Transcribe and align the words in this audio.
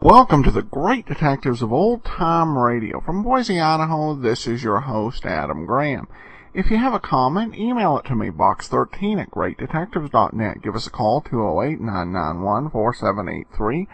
Welcome 0.00 0.42
to 0.44 0.50
the 0.50 0.67
Great 0.88 1.04
Detectives 1.04 1.60
of 1.60 1.70
Old 1.70 2.02
Time 2.02 2.56
Radio. 2.56 3.02
From 3.02 3.22
Boise, 3.22 3.60
Idaho, 3.60 4.14
this 4.14 4.46
is 4.46 4.64
your 4.64 4.80
host, 4.80 5.26
Adam 5.26 5.66
Graham. 5.66 6.08
If 6.54 6.70
you 6.70 6.78
have 6.78 6.94
a 6.94 6.98
comment, 6.98 7.54
email 7.54 7.98
it 7.98 8.06
to 8.06 8.14
me, 8.14 8.30
box13 8.30 9.20
at 9.20 9.30
greatdetectives.net. 9.30 10.62
Give 10.62 10.74
us 10.74 10.86
a 10.86 10.90
call, 10.90 11.20
208-991-4783. 11.20 13.86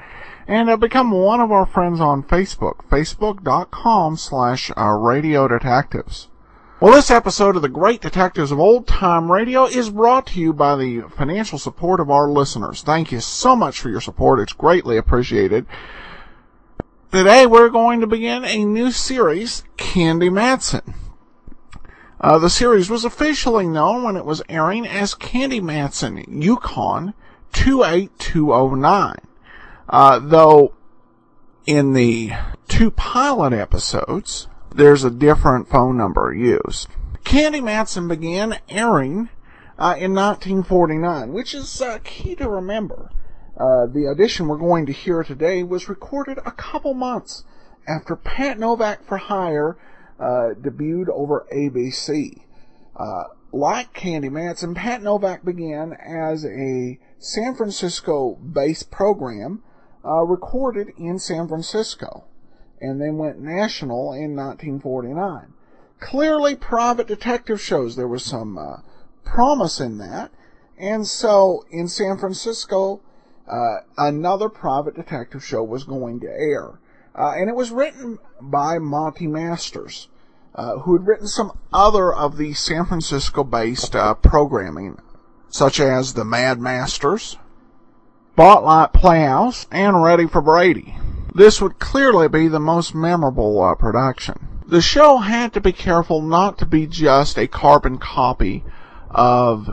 And 0.47 0.71
uh, 0.71 0.77
become 0.77 1.11
one 1.11 1.41
of 1.41 1.51
our 1.51 1.67
friends 1.67 1.99
on 1.99 2.23
Facebook, 2.23 2.89
facebook.com 2.89 4.17
slash 4.17 4.71
uh, 4.77 4.91
radio 4.91 5.49
detectives. 5.49 6.29
Well, 6.79 6.93
this 6.93 7.11
episode 7.11 7.57
of 7.57 7.63
the 7.63 7.69
Great 7.69 8.03
Detectives 8.03 8.53
of 8.53 8.61
Old 8.61 8.87
Time 8.87 9.33
Radio 9.33 9.65
is 9.65 9.91
brought 9.91 10.29
to 10.29 10.39
you 10.39 10.53
by 10.53 10.77
the 10.77 11.01
financial 11.17 11.59
support 11.59 11.99
of 11.99 12.09
our 12.09 12.29
listeners. 12.29 12.83
Thank 12.83 13.11
you 13.11 13.19
so 13.19 13.57
much 13.57 13.81
for 13.81 13.89
your 13.89 14.01
support. 14.01 14.39
It's 14.39 14.53
greatly 14.53 14.97
appreciated. 14.97 15.67
Today 17.15 17.47
we're 17.47 17.69
going 17.69 18.01
to 18.01 18.09
begin 18.09 18.45
a 18.45 18.65
new 18.65 18.91
series, 18.91 19.63
Candy 19.77 20.29
Matson. 20.29 20.95
Uh, 22.21 22.41
the 22.41 22.51
series 22.51 22.91
was 22.91 23.05
officially 23.05 23.69
known 23.69 24.03
when 24.03 24.17
it 24.17 24.25
was 24.25 24.43
airing 24.49 24.85
as 24.85 25.15
Candy 25.15 25.61
Matson 25.61 26.25
Yukon 26.27 27.15
28209. 27.53 29.15
Uh, 29.89 30.19
though 30.19 30.75
in 31.67 31.93
the 31.93 32.33
two 32.67 32.91
pilot 32.91 33.53
episodes, 33.53 34.49
there's 34.75 35.05
a 35.05 35.11
different 35.11 35.69
phone 35.69 35.97
number 35.97 36.35
used. 36.35 36.89
Candy 37.23 37.61
Matson 37.61 38.09
began 38.09 38.59
airing 38.69 39.29
uh, 39.79 39.95
in 39.97 40.15
1949, 40.17 41.33
which 41.33 41.55
is 41.55 41.81
uh, 41.81 42.01
key 42.03 42.35
to 42.35 42.49
remember. 42.49 43.13
Uh, 43.57 43.87
the 43.87 44.09
audition 44.09 44.49
we're 44.49 44.57
going 44.57 44.85
to 44.87 44.93
hear 44.93 45.23
today 45.23 45.63
was 45.63 45.89
recorded 45.89 46.39
a 46.39 46.51
couple 46.51 46.93
months 46.93 47.45
after 47.87 48.17
Pat 48.17 48.59
Novak 48.59 49.05
for 49.05 49.17
Hire 49.17 49.77
uh, 50.19 50.55
debuted 50.61 51.09
over 51.09 51.47
ABC. 51.55 52.41
Uh, 52.97 53.25
like 53.53 53.93
Candy 53.93 54.29
Matson, 54.29 54.75
Pat 54.75 55.03
Novak 55.03 55.45
began 55.45 55.93
as 55.93 56.45
a 56.45 56.99
San 57.19 57.55
Francisco-based 57.55 58.91
program 58.91 59.63
uh, 60.05 60.23
recorded 60.23 60.93
in 60.99 61.21
San 61.21 61.47
Francisco, 61.47 62.25
and 62.81 63.01
then 63.01 63.17
went 63.17 63.39
national 63.39 64.13
in 64.13 64.35
1949. 64.35 65.55
Clearly, 66.01 66.57
private 66.57 67.07
detective 67.07 67.61
shows 67.61 67.95
there 67.95 68.09
was 68.09 68.25
some 68.25 68.59
uh, 68.59 68.79
promise 69.25 69.81
in 69.81 69.99
that, 69.99 70.33
and 70.77 71.07
so 71.07 71.65
in 71.71 71.87
San 71.87 72.19
Francisco, 72.19 73.01
uh, 73.51 73.77
another 73.99 74.49
private 74.49 74.95
detective 74.95 75.45
show 75.45 75.63
was 75.63 75.85
going 75.85 76.21
to 76.21 76.27
air. 76.27 76.81
Uh, 77.15 77.33
and 77.37 77.49
it 77.49 77.55
was 77.55 77.71
written 77.71 78.19
by 78.41 78.79
Monty 78.79 79.27
Masters, 79.27 80.09
uh, 80.55 80.79
who 80.79 80.95
had 80.97 81.07
written 81.07 81.29
some 81.29 81.57
other 81.73 82.13
of 82.13 82.37
the 82.37 82.53
San 82.55 82.87
Francisco 82.87 83.45
based 83.45 83.95
uh, 83.95 84.15
programming, 84.15 84.99
such 85.49 85.79
as 85.79 86.15
The 86.15 86.25
Mad 86.25 86.61
Masters, 86.61 87.37
Spotlight 88.33 88.93
Playhouse, 88.93 89.67
and 89.71 90.03
Ready 90.03 90.27
for 90.27 90.41
Brady. 90.41 90.97
This 91.35 91.61
would 91.61 91.79
clearly 91.79 92.29
be 92.29 92.49
the 92.49 92.61
most 92.61 92.95
memorable 92.95 93.63
uh, 93.63 93.75
production. 93.75 94.49
The 94.67 94.81
show 94.81 95.19
had 95.19 95.53
to 95.53 95.61
be 95.61 95.73
careful 95.73 96.23
not 96.23 96.59
to 96.59 96.67
be 96.67 96.87
just 96.87 97.39
a 97.39 97.47
carbon 97.47 97.99
copy 97.99 98.65
of 99.11 99.71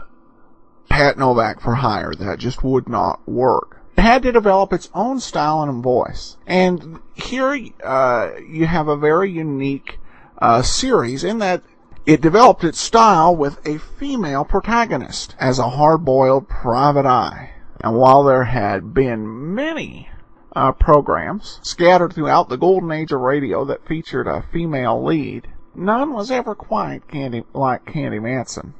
Pat 0.91 1.17
Novak 1.17 1.61
for 1.61 1.75
hire. 1.75 2.13
That 2.13 2.37
just 2.37 2.63
would 2.63 2.89
not 2.89 3.25
work. 3.25 3.79
It 3.97 4.01
had 4.01 4.23
to 4.23 4.31
develop 4.33 4.73
its 4.73 4.89
own 4.93 5.21
style 5.21 5.63
and 5.63 5.81
voice. 5.81 6.35
And 6.45 6.99
here 7.15 7.57
uh, 7.81 8.31
you 8.45 8.65
have 8.65 8.89
a 8.89 8.97
very 8.97 9.31
unique 9.31 9.99
uh, 10.37 10.61
series 10.61 11.23
in 11.23 11.39
that 11.39 11.63
it 12.05 12.19
developed 12.19 12.65
its 12.65 12.79
style 12.79 13.33
with 13.33 13.65
a 13.65 13.77
female 13.77 14.43
protagonist 14.43 15.35
as 15.39 15.59
a 15.59 15.69
hard-boiled 15.69 16.49
private 16.49 17.05
eye. 17.05 17.51
And 17.79 17.95
while 17.95 18.23
there 18.23 18.43
had 18.43 18.93
been 18.93 19.55
many 19.55 20.09
uh, 20.53 20.73
programs 20.73 21.59
scattered 21.61 22.13
throughout 22.13 22.49
the 22.49 22.57
golden 22.57 22.91
age 22.91 23.13
of 23.13 23.21
radio 23.21 23.63
that 23.65 23.87
featured 23.87 24.27
a 24.27 24.43
female 24.51 25.01
lead, 25.01 25.47
none 25.73 26.11
was 26.11 26.31
ever 26.31 26.53
quite 26.53 27.07
Candy 27.07 27.45
like 27.53 27.85
Candy 27.85 28.19
Matson. 28.19 28.73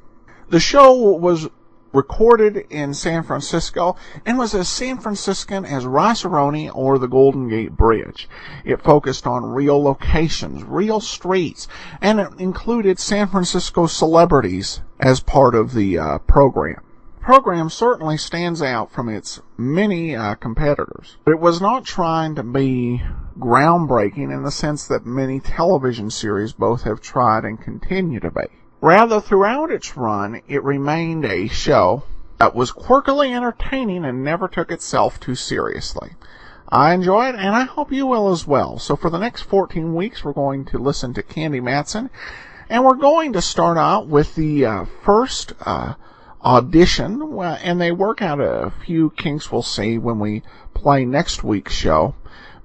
The 0.50 0.60
show 0.60 0.92
was 0.92 1.48
recorded 1.92 2.66
in 2.70 2.94
San 2.94 3.22
Francisco 3.22 3.96
and 4.24 4.38
was 4.38 4.54
as 4.54 4.68
San 4.68 4.98
Franciscan 4.98 5.64
as 5.64 5.84
Rice-A-Roni 5.84 6.70
or 6.74 6.98
the 6.98 7.08
Golden 7.08 7.48
Gate 7.48 7.76
Bridge. 7.76 8.28
It 8.64 8.82
focused 8.82 9.26
on 9.26 9.52
real 9.52 9.82
locations, 9.82 10.64
real 10.64 11.00
streets, 11.00 11.68
and 12.00 12.20
it 12.20 12.28
included 12.38 12.98
San 12.98 13.28
Francisco 13.28 13.86
celebrities 13.86 14.80
as 15.00 15.20
part 15.20 15.54
of 15.54 15.74
the 15.74 15.98
uh, 15.98 16.18
program. 16.18 16.82
Program 17.20 17.70
certainly 17.70 18.16
stands 18.16 18.60
out 18.60 18.90
from 18.90 19.08
its 19.08 19.40
many 19.56 20.16
uh, 20.16 20.34
competitors. 20.34 21.18
It 21.24 21.38
was 21.38 21.60
not 21.60 21.84
trying 21.84 22.34
to 22.34 22.42
be 22.42 23.00
groundbreaking 23.38 24.32
in 24.34 24.42
the 24.42 24.50
sense 24.50 24.88
that 24.88 25.06
many 25.06 25.38
television 25.38 26.10
series 26.10 26.52
both 26.52 26.82
have 26.82 27.00
tried 27.00 27.44
and 27.44 27.60
continue 27.60 28.18
to 28.18 28.30
be. 28.30 28.46
Rather, 28.82 29.20
throughout 29.20 29.70
its 29.70 29.96
run, 29.96 30.42
it 30.48 30.60
remained 30.64 31.24
a 31.24 31.46
show 31.46 32.02
that 32.38 32.52
was 32.52 32.72
quirkily 32.72 33.32
entertaining 33.32 34.04
and 34.04 34.24
never 34.24 34.48
took 34.48 34.72
itself 34.72 35.20
too 35.20 35.36
seriously. 35.36 36.10
I 36.68 36.92
enjoy 36.92 37.28
it, 37.28 37.36
and 37.36 37.54
I 37.54 37.62
hope 37.62 37.92
you 37.92 38.08
will 38.08 38.32
as 38.32 38.44
well. 38.44 38.80
So 38.80 38.96
for 38.96 39.08
the 39.08 39.20
next 39.20 39.42
14 39.42 39.94
weeks, 39.94 40.24
we're 40.24 40.32
going 40.32 40.64
to 40.64 40.78
listen 40.78 41.14
to 41.14 41.22
Candy 41.22 41.60
Matson, 41.60 42.10
and 42.68 42.84
we're 42.84 42.96
going 42.96 43.34
to 43.34 43.40
start 43.40 43.78
out 43.78 44.08
with 44.08 44.34
the 44.34 44.66
uh, 44.66 44.84
first 45.04 45.52
uh, 45.60 45.94
audition, 46.44 47.22
and 47.40 47.80
they 47.80 47.92
work 47.92 48.20
out 48.20 48.40
a 48.40 48.72
few 48.84 49.10
kinks 49.10 49.52
we'll 49.52 49.62
see 49.62 49.96
when 49.96 50.18
we 50.18 50.42
play 50.74 51.04
next 51.04 51.44
week's 51.44 51.72
show. 51.72 52.16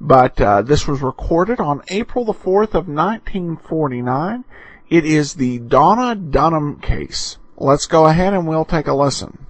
But 0.01 0.41
uh, 0.41 0.63
this 0.63 0.88
was 0.88 1.03
recorded 1.03 1.59
on 1.59 1.84
April 1.89 2.25
the 2.25 2.34
4th 2.34 2.73
of 2.73 2.88
1949 2.88 4.45
it 4.90 5.06
is 5.06 5.34
the 5.34 5.59
Donna 5.59 6.16
Dunham 6.16 6.80
case. 6.80 7.38
Let's 7.58 7.88
go 7.88 8.06
ahead 8.06 8.34
and 8.34 8.48
we'll 8.48 8.66
take 8.66 8.88
a 8.88 8.94
listen. 8.94 9.46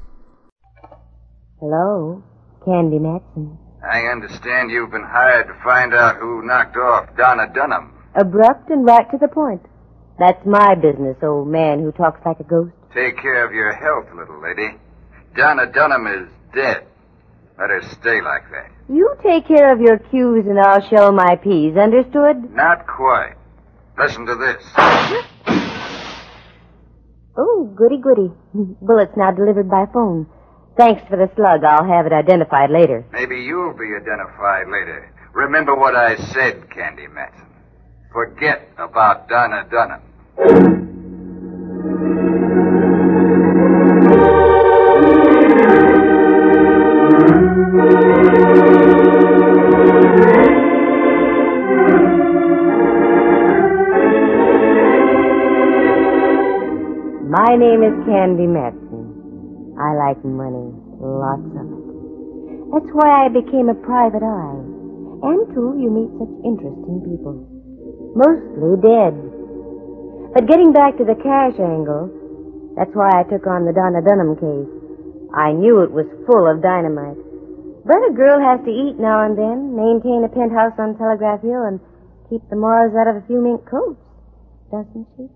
Hello, 1.60 2.24
Candy 2.66 3.00
Matson. 3.00 3.58
I 3.84 4.02
understand 4.12 4.72
you've 4.72 4.92
been 4.92 5.08
hired 5.08 5.48
to 5.48 5.64
find 5.64 5.94
out 5.94 6.18
who 6.18 6.46
knocked 6.46 6.78
off 6.78 7.16
Donna 7.16 7.52
Dunham. 7.54 7.94
Abrupt 8.16 8.70
and 8.70 8.86
right 8.86 9.10
to 9.12 9.18
the 9.18 9.28
point. 9.28 9.62
That's 10.20 10.44
my 10.46 10.76
business, 10.76 11.18
old 11.22 11.48
man 11.48 11.80
who 11.80 11.92
talks 11.92 12.20
like 12.26 12.40
a 12.40 12.44
ghost. 12.44 12.74
Take 12.94 13.18
care 13.18 13.46
of 13.46 13.54
your 13.54 13.74
health, 13.74 14.08
little 14.16 14.42
lady. 14.42 14.78
Donna 15.36 15.72
Dunham 15.72 16.08
is 16.08 16.28
dead. 16.54 16.86
Let 17.60 17.70
her 17.70 17.82
stay 18.02 18.22
like 18.22 18.50
that. 18.52 18.72
You 18.90 19.16
take 19.22 19.48
care 19.48 19.72
of 19.72 19.80
your 19.80 20.00
Q's 20.00 20.48
and 20.48 20.60
I'll 20.60 20.88
show 20.90 21.12
my 21.12 21.36
P's, 21.36 21.78
understood? 21.78 22.54
Not 22.54 22.88
quite. 22.88 23.37
Listen 23.98 24.26
to 24.26 24.36
this. 24.36 24.64
Oh, 27.36 27.72
goody 27.76 27.98
goody. 28.02 28.32
Bullets 28.82 29.14
now 29.16 29.32
delivered 29.32 29.70
by 29.70 29.86
phone. 29.94 30.28
Thanks 30.78 31.02
for 31.10 31.18
the 31.18 31.30
slug. 31.36 31.64
I'll 31.64 31.88
have 31.88 32.06
it 32.06 32.14
identified 32.14 32.70
later. 32.70 33.06
Maybe 33.12 33.38
you'll 33.42 33.74
be 33.74 33.96
identified 34.00 34.68
later. 34.68 35.12
Remember 35.34 35.76
what 35.76 35.96
I 35.96 36.16
said, 36.34 36.70
Candy 36.70 37.08
Matson. 37.08 37.48
Forget 38.12 38.70
about 38.78 39.28
Donna 39.28 39.68
Dunham. 39.70 40.87
Is 57.88 57.96
Candy 58.04 58.48
Matson. 58.52 59.80
I 59.80 59.96
like 59.96 60.20
money, 60.28 60.76
lots 61.00 61.48
of 61.56 61.68
it. 61.72 61.86
That's 62.68 62.92
why 62.92 63.24
I 63.24 63.32
became 63.32 63.72
a 63.72 63.80
private 63.80 64.28
eye. 64.28 64.60
And, 65.24 65.48
too, 65.56 65.80
you 65.80 65.88
meet 65.88 66.12
such 66.20 66.36
interesting 66.44 67.00
people. 67.08 67.48
Mostly 68.12 68.76
dead. 68.84 69.16
But 70.36 70.52
getting 70.52 70.76
back 70.76 71.00
to 71.00 71.08
the 71.08 71.16
cash 71.16 71.56
angle, 71.64 72.12
that's 72.76 72.92
why 72.92 73.08
I 73.08 73.24
took 73.24 73.48
on 73.48 73.64
the 73.64 73.72
Donna 73.72 74.04
Dunham 74.04 74.36
case. 74.36 74.72
I 75.32 75.56
knew 75.56 75.80
it 75.80 75.92
was 75.96 76.12
full 76.28 76.44
of 76.44 76.60
dynamite. 76.60 77.18
But 77.88 78.04
a 78.04 78.12
girl 78.12 78.36
has 78.44 78.60
to 78.68 78.74
eat 78.74 79.00
now 79.00 79.24
and 79.24 79.40
then, 79.40 79.72
maintain 79.72 80.28
a 80.28 80.30
penthouse 80.30 80.76
on 80.76 81.00
Telegraph 81.00 81.40
Hill, 81.40 81.64
and 81.64 81.80
keep 82.28 82.44
the 82.52 82.60
moths 82.60 83.00
out 83.00 83.08
of 83.08 83.24
a 83.24 83.28
few 83.32 83.40
mink 83.40 83.64
coats, 83.64 84.04
doesn't 84.76 85.08
she? 85.16 85.32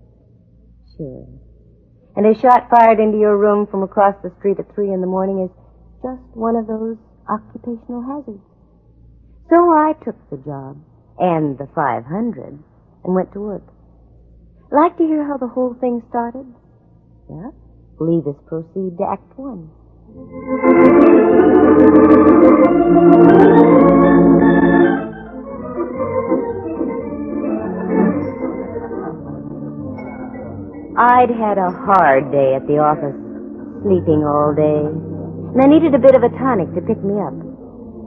Sure. 0.99 1.40
And 2.15 2.25
a 2.25 2.39
shot 2.39 2.69
fired 2.69 2.99
into 2.99 3.17
your 3.17 3.37
room 3.37 3.67
from 3.67 3.83
across 3.83 4.15
the 4.21 4.33
street 4.39 4.59
at 4.59 4.73
three 4.75 4.91
in 4.91 5.01
the 5.01 5.07
morning 5.07 5.43
is 5.43 5.51
just 6.03 6.21
one 6.35 6.55
of 6.55 6.67
those 6.67 6.97
occupational 7.29 8.03
hazards. 8.03 8.43
So 9.49 9.55
I 9.55 9.93
took 10.03 10.15
the 10.29 10.37
job 10.37 10.77
and 11.19 11.57
the 11.57 11.67
500 11.73 12.59
and 13.03 13.15
went 13.15 13.31
to 13.33 13.39
work. 13.39 13.63
Like 14.71 14.97
to 14.97 15.03
hear 15.03 15.25
how 15.27 15.37
the 15.37 15.47
whole 15.47 15.75
thing 15.79 16.01
started? 16.09 16.45
Well, 17.27 17.53
leave 17.99 18.27
us 18.27 18.35
proceed 18.47 18.97
to 18.97 19.05
Act 19.07 19.37
One. 19.37 19.69
I'd 30.97 31.31
had 31.31 31.55
a 31.55 31.71
hard 31.71 32.35
day 32.35 32.51
at 32.59 32.67
the 32.67 32.83
office, 32.83 33.15
sleeping 33.87 34.27
all 34.27 34.51
day, 34.51 34.83
and 35.55 35.59
I 35.63 35.67
needed 35.71 35.95
a 35.95 36.03
bit 36.03 36.19
of 36.19 36.23
a 36.23 36.31
tonic 36.35 36.67
to 36.75 36.83
pick 36.83 36.99
me 36.99 37.15
up. 37.15 37.31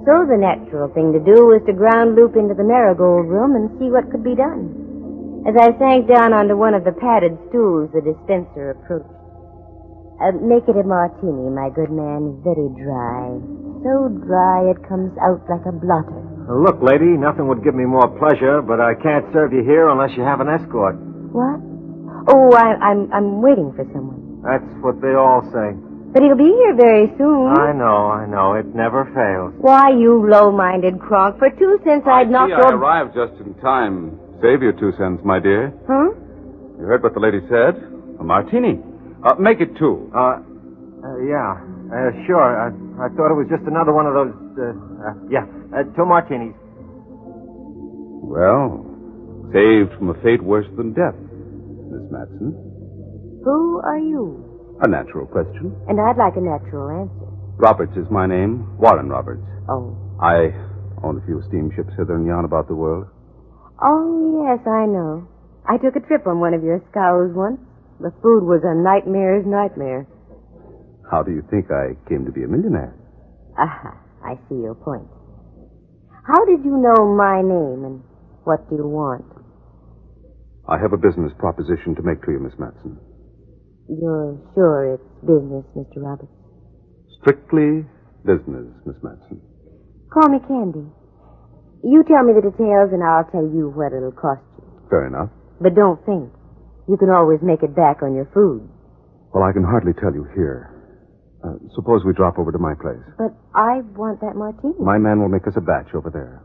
So 0.05 0.29
the 0.29 0.37
natural 0.37 0.93
thing 0.93 1.17
to 1.17 1.23
do 1.25 1.49
was 1.49 1.65
to 1.65 1.73
ground 1.73 2.13
loop 2.13 2.37
into 2.37 2.53
the 2.53 2.67
marigold 2.67 3.25
room 3.25 3.57
and 3.57 3.73
see 3.81 3.89
what 3.89 4.13
could 4.13 4.21
be 4.21 4.37
done. 4.37 4.69
As 5.49 5.57
I 5.57 5.73
sank 5.81 6.13
down 6.13 6.37
onto 6.37 6.61
one 6.61 6.77
of 6.77 6.85
the 6.85 6.93
padded 6.93 7.41
stools, 7.49 7.89
the 7.97 8.05
dispenser 8.05 8.77
approached. 8.77 9.09
Uh, 10.21 10.37
make 10.45 10.69
it 10.69 10.77
a 10.77 10.85
martini, 10.85 11.49
my 11.49 11.73
good 11.73 11.89
man, 11.89 12.37
very 12.45 12.69
dry. 12.77 13.33
So 13.81 14.13
dry 14.29 14.69
it 14.69 14.81
comes 14.85 15.17
out 15.25 15.41
like 15.49 15.65
a 15.65 15.73
blotter. 15.73 16.21
Look, 16.53 16.85
lady, 16.85 17.17
nothing 17.17 17.49
would 17.49 17.65
give 17.65 17.75
me 17.75 17.89
more 17.89 18.13
pleasure, 18.21 18.61
but 18.61 18.77
I 18.77 18.93
can't 18.93 19.25
serve 19.33 19.57
you 19.57 19.65
here 19.65 19.89
unless 19.89 20.13
you 20.17 20.23
have 20.23 20.45
an 20.45 20.53
escort. 20.53 21.01
What? 21.33 21.74
Oh, 22.27 22.53
I, 22.53 22.75
I'm 22.81 23.13
I'm 23.13 23.43
waiting 23.43 23.73
for 23.77 23.85
someone. 23.93 24.43
That's 24.43 24.65
what 24.81 25.01
they 25.01 25.15
all 25.15 25.43
say. 25.53 25.77
But 26.15 26.23
he'll 26.23 26.39
be 26.39 26.45
here 26.45 26.77
very 26.77 27.11
soon. 27.19 27.51
I 27.51 27.73
know, 27.73 28.07
I 28.07 28.25
know. 28.27 28.55
It 28.55 28.73
never 28.73 29.05
fails. 29.11 29.53
Why, 29.59 29.91
you 29.91 30.31
low-minded 30.31 31.01
crock. 31.01 31.41
For 31.41 31.51
two 31.51 31.81
cents, 31.83 32.07
I'd 32.07 32.31
knock 32.31 32.49
See, 32.49 32.55
your. 32.55 32.67
I 32.67 32.73
arrived 32.73 33.15
just 33.15 33.35
in 33.43 33.53
time. 33.55 34.21
Save 34.41 34.63
your 34.63 34.73
two 34.73 34.93
cents, 34.97 35.23
my 35.25 35.41
dear. 35.41 35.75
Huh? 35.89 36.15
You 36.79 36.87
heard 36.87 37.03
what 37.03 37.15
the 37.15 37.21
lady 37.21 37.41
said? 37.51 37.83
A 38.21 38.23
martini. 38.23 38.79
Uh, 39.25 39.35
make 39.41 39.61
it 39.61 39.77
two. 39.77 40.09
Uh, 40.15 40.39
uh 40.39 41.19
yeah. 41.27 41.59
Uh, 41.91 42.15
sure. 42.31 42.47
I, 42.47 42.71
I 43.03 43.09
thought 43.19 43.35
it 43.35 43.39
was 43.39 43.49
just 43.51 43.67
another 43.67 43.93
one 43.93 44.07
of 44.07 44.15
those, 44.15 44.35
uh, 44.55 44.71
uh 44.71 45.15
yeah, 45.29 45.51
uh, 45.75 45.83
two 45.99 46.07
martinis. 46.07 46.55
Well, 48.23 48.87
saved 49.53 49.99
from 49.99 50.11
a 50.11 50.15
fate 50.23 50.43
worse 50.43 50.67
than 50.77 50.93
death, 50.93 51.15
Miss 51.95 52.11
Matson. 52.11 52.51
Who 53.47 53.79
are 53.87 53.99
you? 53.99 54.43
A 54.83 54.89
natural 54.89 55.27
question. 55.27 55.71
And 55.87 56.01
I'd 56.01 56.19
like 56.19 56.35
a 56.35 56.43
natural 56.43 56.91
answer. 56.91 57.31
Roberts 57.55 57.95
is 57.97 58.11
my 58.11 58.27
name. 58.27 58.77
Warren 58.79 59.09
Roberts. 59.09 59.47
Oh. 59.71 59.95
I 60.19 60.51
own 61.07 61.23
a 61.23 61.27
few 61.27 61.43
steamships 61.47 61.95
hither 61.97 62.17
and 62.17 62.27
yon 62.27 62.45
about 62.45 62.67
the 62.67 62.75
world. 62.75 63.07
Oh, 63.79 64.43
yes, 64.43 64.67
I 64.67 64.87
know. 64.87 65.29
I 65.69 65.79
took 65.79 65.95
a 65.95 66.05
trip 66.07 66.27
on 66.27 66.41
one 66.41 66.55
of 66.55 66.65
your 66.65 66.83
scows 66.91 67.31
once. 67.35 67.61
The 68.01 68.11
food 68.23 68.43
was 68.43 68.63
a 68.65 68.75
nightmare's 68.75 69.47
nightmare. 69.47 70.07
How 71.11 71.23
do 71.23 71.31
you 71.31 71.47
think 71.51 71.71
I 71.71 71.95
came 72.09 72.25
to 72.25 72.33
be 72.33 72.43
a 72.43 72.49
millionaire? 72.49 72.95
Aha, 73.59 73.95
I 74.25 74.35
see 74.49 74.57
your 74.57 74.75
point. 74.75 75.07
How 76.27 76.45
did 76.45 76.65
you 76.65 76.75
know 76.75 77.15
my 77.15 77.39
name 77.39 77.85
and 77.85 78.03
what 78.43 78.69
do 78.69 78.77
you 78.77 78.89
want? 78.89 79.25
I 80.69 80.79
have 80.81 80.93
a 80.93 80.97
business 80.97 81.33
proposition 81.39 81.95
to 81.97 82.03
make 82.03 82.23
to 82.25 82.33
you, 82.33 82.41
Miss 82.41 82.57
Matson. 82.59 82.97
You're 83.89 84.41
sure 84.55 84.97
it's 84.97 85.09
business, 85.21 85.65
Mr. 85.77 86.01
Roberts? 86.01 86.33
Strictly 87.21 87.85
business, 88.25 88.73
Miss 88.87 88.97
Matson. 89.05 89.41
Call 90.09 90.29
me 90.33 90.39
Candy. 90.49 90.89
You 91.85 92.01
tell 92.09 92.25
me 92.25 92.33
the 92.33 92.41
details 92.49 92.97
and 92.97 93.05
I'll 93.05 93.29
tell 93.29 93.45
you 93.45 93.69
what 93.77 93.93
it'll 93.93 94.17
cost 94.17 94.41
you. 94.57 94.65
Fair 94.89 95.07
enough. 95.07 95.29
But 95.61 95.75
don't 95.77 96.01
think. 96.07 96.33
You 96.89 96.97
can 96.97 97.11
always 97.11 97.41
make 97.43 97.63
it 97.63 97.77
back 97.77 98.01
on 98.03 98.15
your 98.15 98.29
food. 98.33 98.65
Well, 99.33 99.45
I 99.45 99.53
can 99.53 99.65
hardly 99.65 99.93
tell 99.93 100.15
you 100.15 100.25
here. 100.35 100.73
Uh, 101.45 101.61
suppose 101.77 102.05
we 102.09 102.15
drop 102.15 102.39
over 102.39 102.53
to 102.53 102.59
my 102.59 102.73
place. 102.81 103.05
But 103.19 103.37
I 103.53 103.85
want 103.93 104.21
that 104.25 104.33
martini. 104.33 104.81
My 104.81 104.97
man 104.97 105.21
will 105.21 105.29
make 105.29 105.47
us 105.47 105.57
a 105.57 105.61
batch 105.61 105.93
over 105.93 106.09
there. 106.09 106.41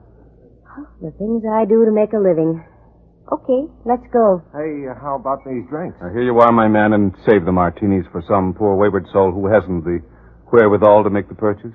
Oh, 0.76 0.88
the 1.00 1.12
things 1.16 1.44
I 1.48 1.64
do 1.64 1.86
to 1.88 1.92
make 1.92 2.12
a 2.12 2.20
living. 2.20 2.60
Okay, 3.32 3.70
let's 3.86 4.02
go. 4.12 4.42
Hey, 4.54 4.90
uh, 4.90 4.96
how 5.00 5.16
about 5.16 5.46
these 5.46 5.62
drinks? 5.70 5.98
Now, 6.02 6.10
here 6.10 6.24
you 6.24 6.40
are, 6.40 6.52
my 6.52 6.68
man, 6.68 6.94
and 6.94 7.14
save 7.28 7.46
the 7.46 7.52
martinis 7.52 8.06
for 8.12 8.24
some 8.28 8.54
poor 8.56 8.76
wayward 8.76 9.06
soul 9.14 9.32
who 9.32 9.46
hasn't 9.48 9.84
the 9.84 10.00
wherewithal 10.52 11.04
to 11.04 11.10
make 11.12 11.30
the 11.30 11.36
purchase. 11.36 11.74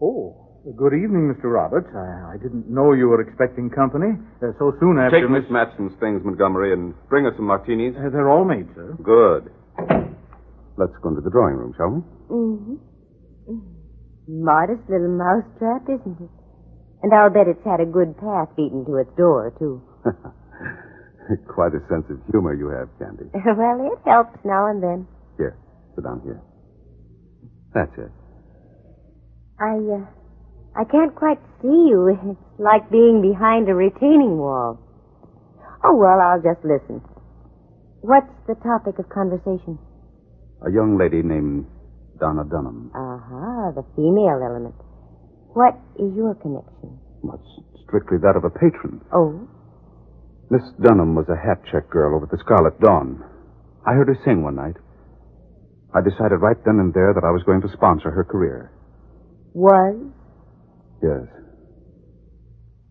Oh, 0.00 0.34
good 0.76 0.94
evening, 0.94 1.32
Mr. 1.34 1.52
Roberts. 1.52 1.88
I, 1.94 2.34
I 2.34 2.36
didn't 2.42 2.68
know 2.70 2.92
you 2.92 3.08
were 3.08 3.20
expecting 3.20 3.70
company 3.70 4.18
uh, 4.42 4.52
so 4.58 4.72
soon 4.80 4.98
after. 4.98 5.20
Take 5.20 5.30
Miss 5.30 5.44
Matson's 5.50 5.92
things, 6.00 6.22
Montgomery, 6.24 6.72
and 6.72 6.94
bring 7.08 7.26
us 7.26 7.32
some 7.36 7.46
martinis. 7.46 7.94
Uh, 7.96 8.10
they're 8.10 8.30
all 8.30 8.44
made, 8.44 8.66
sir. 8.74 8.96
Good. 9.02 9.50
Let's 10.78 10.94
go 11.02 11.08
into 11.10 11.20
the 11.22 11.30
drawing 11.30 11.56
room, 11.58 11.74
shall 11.76 11.90
we? 11.90 12.00
Mm-hmm. 12.30 12.78
Modest 14.30 14.86
little 14.88 15.10
mousetrap, 15.10 15.82
isn't 15.90 16.22
it? 16.22 16.30
And 17.02 17.12
I'll 17.12 17.30
bet 17.30 17.50
it's 17.50 17.64
had 17.66 17.80
a 17.80 17.86
good 17.86 18.14
path 18.18 18.54
beaten 18.54 18.86
to 18.86 18.96
its 19.02 19.10
door, 19.16 19.50
too. 19.58 19.82
Quite 21.50 21.74
a 21.74 21.82
sense 21.90 22.06
of 22.10 22.22
humor 22.30 22.54
you 22.54 22.68
have, 22.70 22.88
Candy. 22.98 23.26
well, 23.34 23.90
it 23.90 23.98
helps 24.06 24.38
now 24.44 24.70
and 24.70 24.80
then. 24.80 25.06
Here, 25.36 25.58
sit 25.96 26.04
down 26.04 26.22
here. 26.22 26.40
That's 27.74 27.92
it. 27.98 28.12
I, 29.58 29.74
uh, 29.74 30.06
I 30.78 30.84
can't 30.84 31.14
quite 31.14 31.40
see 31.60 31.90
you. 31.90 32.14
It's 32.30 32.38
like 32.58 32.90
being 32.90 33.20
behind 33.22 33.68
a 33.68 33.74
retaining 33.74 34.38
wall. 34.38 34.78
Oh, 35.82 35.96
well, 35.96 36.20
I'll 36.20 36.42
just 36.42 36.64
listen. 36.64 37.02
What's 38.00 38.30
the 38.46 38.54
topic 38.54 38.98
of 38.98 39.08
conversation? 39.08 39.78
A 40.66 40.70
young 40.70 40.98
lady 40.98 41.22
named 41.22 41.66
Donna 42.18 42.44
Dunham. 42.44 42.90
Uh-huh, 42.94 43.70
the 43.78 43.84
female 43.94 44.42
element. 44.42 44.74
What 45.54 45.78
is 45.96 46.10
your 46.14 46.34
connection? 46.34 46.98
Well, 47.22 47.38
it's 47.38 47.82
strictly 47.86 48.18
that 48.18 48.34
of 48.36 48.44
a 48.44 48.50
patron. 48.50 49.00
Oh? 49.12 49.46
Miss 50.50 50.62
Dunham 50.82 51.14
was 51.14 51.26
a 51.28 51.36
hat 51.36 51.62
check 51.70 51.88
girl 51.90 52.16
over 52.16 52.24
at 52.24 52.30
the 52.30 52.42
Scarlet 52.44 52.78
Dawn. 52.80 53.22
I 53.86 53.92
heard 53.94 54.08
her 54.08 54.18
sing 54.24 54.42
one 54.42 54.56
night. 54.56 54.76
I 55.94 56.00
decided 56.02 56.42
right 56.42 56.56
then 56.64 56.80
and 56.80 56.92
there 56.92 57.14
that 57.14 57.24
I 57.24 57.30
was 57.30 57.42
going 57.46 57.62
to 57.62 57.72
sponsor 57.72 58.10
her 58.10 58.24
career. 58.24 58.72
Was? 59.54 59.96
Yes. 61.02 61.28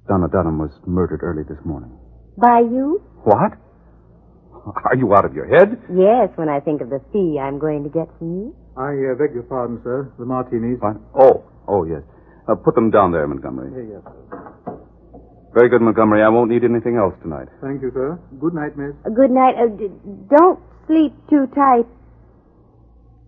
Donna 0.07 0.27
Dunham 0.31 0.57
was 0.57 0.71
murdered 0.85 1.19
early 1.21 1.43
this 1.43 1.59
morning. 1.65 1.91
By 2.37 2.59
you? 2.59 3.03
What? 3.23 3.53
Are 4.67 4.95
you 4.95 5.13
out 5.15 5.23
of 5.25 5.33
your 5.33 5.47
head? 5.47 5.79
Yes, 5.87 6.29
when 6.35 6.49
I 6.49 6.59
think 6.59 6.81
of 6.81 6.89
the 6.89 6.99
fee 7.13 7.39
I'm 7.39 7.57
going 7.59 7.83
to 7.83 7.89
get 7.89 8.07
from 8.17 8.35
you. 8.35 8.55
I 8.75 8.91
uh, 9.11 9.15
beg 9.15 9.33
your 9.33 9.43
pardon, 9.47 9.79
sir. 9.83 10.11
The 10.19 10.25
martinis. 10.25 10.77
What? 10.79 10.97
Oh, 11.15 11.45
oh, 11.67 11.85
yes. 11.85 12.01
Uh, 12.47 12.55
put 12.55 12.75
them 12.75 12.91
down 12.91 13.11
there, 13.11 13.25
Montgomery. 13.27 13.71
yes, 13.91 14.01
sir. 14.03 14.79
Very 15.53 15.69
good, 15.69 15.81
Montgomery. 15.81 16.21
I 16.21 16.29
won't 16.29 16.51
need 16.51 16.63
anything 16.63 16.97
else 16.97 17.15
tonight. 17.23 17.47
Thank 17.61 17.81
you, 17.81 17.91
sir. 17.93 18.19
Good 18.39 18.53
night, 18.53 18.77
miss. 18.77 18.93
Uh, 19.05 19.09
good 19.09 19.31
night. 19.31 19.55
Uh, 19.55 19.67
d- 19.73 19.89
don't 20.29 20.59
sleep 20.85 21.13
too 21.29 21.47
tight. 21.55 21.87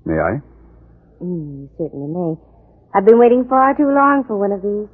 May 0.06 0.20
I? 0.20 0.42
Mm, 1.24 1.66
you 1.66 1.70
certainly 1.78 2.08
may. 2.12 2.36
I've 2.94 3.06
been 3.06 3.18
waiting 3.20 3.46
far 3.50 3.76
too 3.76 3.88
long 3.90 4.24
for 4.28 4.38
one 4.38 4.52
of 4.52 4.62
these. 4.62 4.88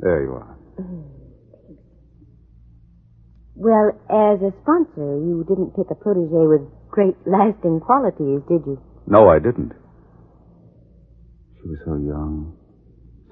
There 0.00 0.22
you 0.24 0.32
are. 0.34 0.56
Well, 3.54 3.92
as 4.08 4.40
a 4.40 4.52
sponsor, 4.62 5.18
you 5.20 5.44
didn't 5.48 5.76
pick 5.76 5.90
a 5.90 5.94
protege 5.94 6.46
with 6.46 6.62
great 6.90 7.16
lasting 7.26 7.80
qualities, 7.80 8.40
did 8.48 8.62
you? 8.66 8.80
No, 9.06 9.28
I 9.28 9.38
didn't. 9.38 9.72
She 11.60 11.68
was 11.68 11.78
so 11.84 11.94
young, 11.96 12.56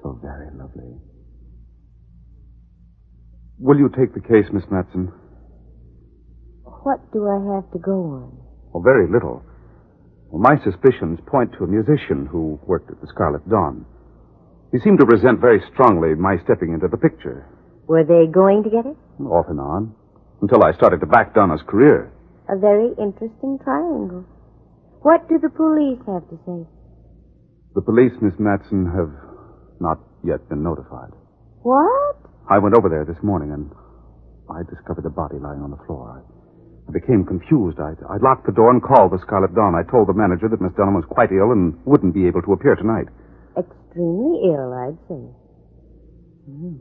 so 0.03 0.19
very 0.21 0.47
lovely. 0.55 0.95
Will 3.59 3.77
you 3.77 3.89
take 3.89 4.13
the 4.13 4.21
case, 4.21 4.45
Miss 4.53 4.63
Matson? 4.71 5.11
What 6.63 6.99
do 7.13 7.27
I 7.27 7.55
have 7.55 7.71
to 7.73 7.79
go 7.79 7.91
on? 7.91 8.37
Oh, 8.73 8.81
very 8.81 9.07
little. 9.11 9.43
Well, 10.29 10.41
my 10.41 10.55
suspicions 10.63 11.19
point 11.27 11.51
to 11.57 11.65
a 11.65 11.67
musician 11.67 12.25
who 12.25 12.59
worked 12.65 12.89
at 12.89 12.99
the 13.01 13.07
Scarlet 13.13 13.47
Dawn. 13.49 13.85
He 14.71 14.79
seemed 14.79 14.99
to 14.99 15.05
resent 15.05 15.39
very 15.41 15.61
strongly 15.73 16.15
my 16.15 16.37
stepping 16.43 16.73
into 16.73 16.87
the 16.87 16.97
picture, 16.97 17.45
Were 17.87 18.03
they 18.05 18.31
going 18.31 18.63
to 18.63 18.69
get 18.69 18.85
it? 18.85 18.95
off 19.21 19.45
and 19.49 19.59
on, 19.59 19.93
until 20.41 20.63
I 20.63 20.73
started 20.73 20.99
to 20.99 21.05
back 21.05 21.33
Donna's 21.33 21.61
career. 21.67 22.11
A 22.49 22.57
very 22.57 22.89
interesting 22.97 23.59
triangle. 23.63 24.25
What 25.01 25.29
do 25.29 25.39
the 25.39 25.49
police 25.49 26.01
have 26.05 26.27
to 26.29 26.37
say? 26.45 26.65
The 27.73 27.81
police, 27.81 28.11
Miss 28.21 28.33
Matson, 28.37 28.85
have 28.91 29.13
not 29.79 29.97
yet 30.23 30.47
been 30.49 30.61
notified. 30.63 31.13
What? 31.63 32.17
I 32.49 32.57
went 32.57 32.75
over 32.75 32.89
there 32.89 33.05
this 33.05 33.21
morning 33.23 33.51
and 33.51 33.71
I 34.49 34.61
discovered 34.67 35.05
the 35.05 35.13
body 35.13 35.37
lying 35.37 35.61
on 35.61 35.71
the 35.71 35.81
floor. 35.85 36.19
I, 36.19 36.89
I 36.89 36.91
became 36.91 37.23
confused. 37.23 37.79
I, 37.79 37.93
I 38.09 38.17
locked 38.17 38.45
the 38.45 38.51
door 38.51 38.69
and 38.69 38.81
called 38.81 39.13
the 39.13 39.21
Scarlet 39.25 39.55
Dawn. 39.55 39.73
I 39.73 39.89
told 39.89 40.09
the 40.09 40.17
manager 40.17 40.49
that 40.49 40.59
Miss 40.59 40.73
Dunham 40.73 40.95
was 40.95 41.05
quite 41.07 41.31
ill 41.31 41.53
and 41.53 41.79
wouldn't 41.85 42.13
be 42.13 42.27
able 42.27 42.41
to 42.41 42.53
appear 42.53 42.75
tonight. 42.75 43.07
Extremely 43.57 44.51
ill, 44.51 44.73
I'd 44.73 44.99
say. 45.07 45.23
Hmm. 46.49 46.77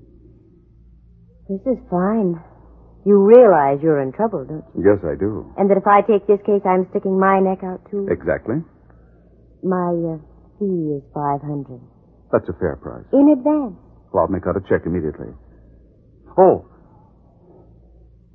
This 1.47 1.63
is 1.67 1.79
fine. 1.91 2.41
You 3.05 3.17
realize 3.25 3.81
you're 3.83 4.01
in 4.03 4.13
trouble, 4.13 4.45
don't 4.45 4.65
you? 4.77 4.85
Yes, 4.85 5.01
I 5.05 5.17
do. 5.17 5.49
And 5.57 5.71
that 5.71 5.79
if 5.81 5.87
I 5.87 6.03
take 6.05 6.27
this 6.27 6.41
case, 6.45 6.61
I'm 6.69 6.87
sticking 6.91 7.19
my 7.19 7.41
neck 7.41 7.65
out 7.65 7.81
too? 7.91 8.07
Exactly. 8.13 8.61
My 9.65 9.93
uh, 9.93 10.21
fee 10.59 11.01
is 11.01 11.03
500 11.17 11.81
That's 12.33 12.49
a 12.49 12.57
fair 12.61 12.77
price. 12.77 13.05
In 13.13 13.33
advance. 13.33 13.77
Well, 14.13 14.25
I'll 14.25 14.33
make 14.33 14.45
out 14.47 14.57
a 14.57 14.65
check 14.69 14.85
immediately. 14.85 15.33
Oh. 16.37 16.69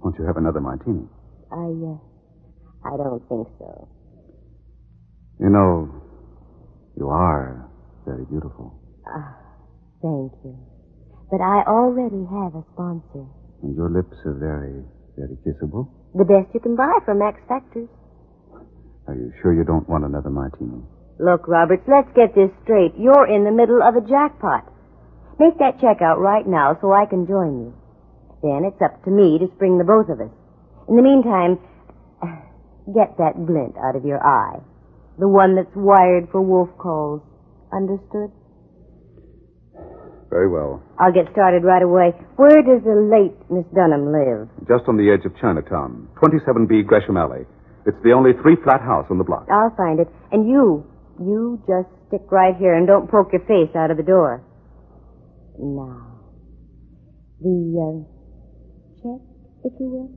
Won't 0.02 0.18
you 0.18 0.26
have 0.26 0.38
another 0.38 0.62
martini? 0.62 1.06
I, 1.52 1.70
uh, 1.70 1.98
I 2.90 2.98
don't 2.98 3.22
think 3.30 3.48
so. 3.60 3.88
You 5.40 5.50
know, 5.50 5.94
you 6.98 7.10
are 7.10 7.70
very 8.06 8.26
beautiful. 8.26 8.74
Ah, 9.06 9.38
thank 10.02 10.32
you. 10.44 10.58
But 11.30 11.42
I 11.42 11.64
already 11.68 12.24
have 12.30 12.56
a 12.56 12.64
sponsor. 12.74 13.26
And 13.66 13.76
your 13.76 13.90
lips 13.90 14.14
are 14.30 14.38
very, 14.38 14.86
very 15.18 15.42
kissable. 15.42 15.90
The 16.14 16.24
best 16.24 16.54
you 16.54 16.60
can 16.60 16.76
buy 16.76 17.02
from 17.04 17.18
Max 17.18 17.42
Factors. 17.50 17.90
Are 19.08 19.16
you 19.16 19.34
sure 19.42 19.58
you 19.58 19.66
don't 19.66 19.90
want 19.90 20.06
another 20.06 20.30
martini? 20.30 20.86
Look, 21.18 21.48
Roberts, 21.48 21.82
let's 21.90 22.14
get 22.14 22.36
this 22.38 22.54
straight. 22.62 22.94
You're 22.94 23.26
in 23.26 23.44
the 23.44 23.50
middle 23.50 23.82
of 23.82 23.98
a 23.98 24.06
jackpot. 24.06 24.70
Make 25.40 25.58
that 25.58 25.82
check 25.82 26.06
out 26.06 26.22
right 26.22 26.46
now 26.46 26.78
so 26.80 26.94
I 26.94 27.10
can 27.10 27.26
join 27.26 27.66
you. 27.66 27.74
Then 28.46 28.70
it's 28.70 28.82
up 28.86 29.02
to 29.06 29.10
me 29.10 29.42
to 29.42 29.50
spring 29.58 29.80
the 29.82 29.84
both 29.84 30.14
of 30.14 30.22
us. 30.22 30.30
In 30.86 30.96
the 30.96 31.02
meantime, 31.02 31.58
get 32.94 33.18
that 33.18 33.34
glint 33.50 33.74
out 33.82 33.96
of 33.98 34.06
your 34.06 34.22
eye. 34.22 34.62
The 35.18 35.28
one 35.28 35.56
that's 35.56 35.74
wired 35.74 36.30
for 36.30 36.40
wolf 36.40 36.70
calls. 36.78 37.26
Understood? 37.74 38.30
Very 40.30 40.48
well. 40.50 40.82
I'll 41.00 41.14
get 41.14 41.32
started 41.32 41.64
right 41.64 41.82
away. 41.84 42.12
Where 42.36 42.62
does 42.62 42.84
the 42.84 42.96
late 42.98 43.34
Miss 43.50 43.66
Dunham 43.74 44.12
live? 44.12 44.50
Just 44.68 44.84
on 44.88 44.98
the 44.98 45.10
edge 45.12 45.26
of 45.26 45.36
Chinatown, 45.40 46.08
27B 46.22 46.86
Gresham 46.86 47.16
Alley. 47.18 47.46
It's 47.86 47.98
the 48.04 48.12
only 48.12 48.34
three 48.42 48.56
flat 48.64 48.82
house 48.82 49.06
on 49.10 49.18
the 49.20 49.24
block. 49.24 49.48
I'll 49.52 49.74
find 49.78 50.00
it. 50.00 50.08
And 50.32 50.48
you, 50.50 50.84
you 51.20 51.62
just 51.68 51.88
stick 52.08 52.24
right 52.32 52.56
here 52.58 52.74
and 52.74 52.88
don't 52.88 53.10
poke 53.10 53.32
your 53.32 53.42
face 53.46 53.74
out 53.76 53.92
of 53.92 53.98
the 53.98 54.04
door. 54.04 54.42
Now, 55.60 56.18
the 57.40 57.80
uh, 57.80 58.04
check, 59.02 59.22
if 59.64 59.74
you 59.80 59.88
will. 59.88 60.10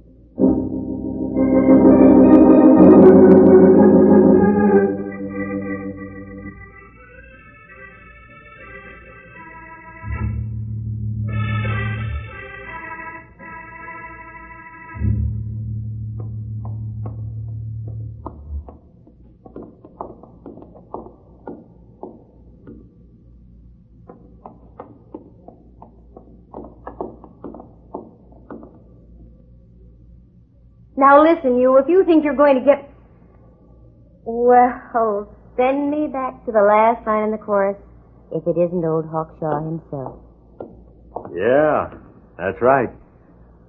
Now 30.98 31.22
listen, 31.22 31.60
you, 31.60 31.78
if 31.78 31.86
you 31.86 32.02
think 32.04 32.24
you're 32.24 32.34
going 32.34 32.58
to 32.58 32.64
get. 32.64 32.90
Well, 34.26 35.30
send 35.56 35.92
me 35.92 36.08
back 36.08 36.44
to 36.44 36.50
the 36.50 36.60
last 36.60 37.06
line 37.06 37.22
in 37.22 37.30
the 37.30 37.38
chorus 37.38 37.78
if 38.34 38.42
it 38.44 38.58
isn't 38.58 38.84
old 38.84 39.06
Hawkshaw 39.06 39.62
himself. 39.62 40.18
Yeah, 41.30 41.94
that's 42.36 42.60
right. 42.60 42.90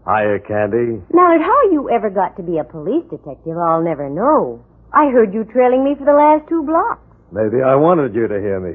Hiya, 0.09 0.39
Candy. 0.47 1.05
Now, 1.13 1.37
how 1.37 1.69
you 1.69 1.91
ever 1.93 2.09
got 2.09 2.35
to 2.37 2.43
be 2.43 2.57
a 2.57 2.63
police 2.63 3.05
detective, 3.11 3.57
I'll 3.61 3.83
never 3.83 4.09
know. 4.09 4.65
I 4.91 5.11
heard 5.13 5.31
you 5.31 5.43
trailing 5.43 5.83
me 5.83 5.93
for 5.93 6.05
the 6.05 6.17
last 6.17 6.49
two 6.49 6.63
blocks. 6.63 7.05
Maybe 7.31 7.61
I 7.61 7.75
wanted 7.75 8.15
you 8.15 8.27
to 8.27 8.39
hear 8.41 8.59
me. 8.59 8.73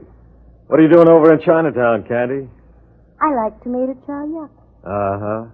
What 0.69 0.79
are 0.79 0.83
you 0.85 0.93
doing 0.93 1.09
over 1.09 1.35
in 1.35 1.41
Chinatown, 1.43 2.07
Candy? 2.07 2.49
I 3.21 3.35
like 3.35 3.61
tomato 3.65 3.95
chow 4.07 4.25
yuck. 4.31 4.51
Uh 4.87 5.19
huh. 5.19 5.51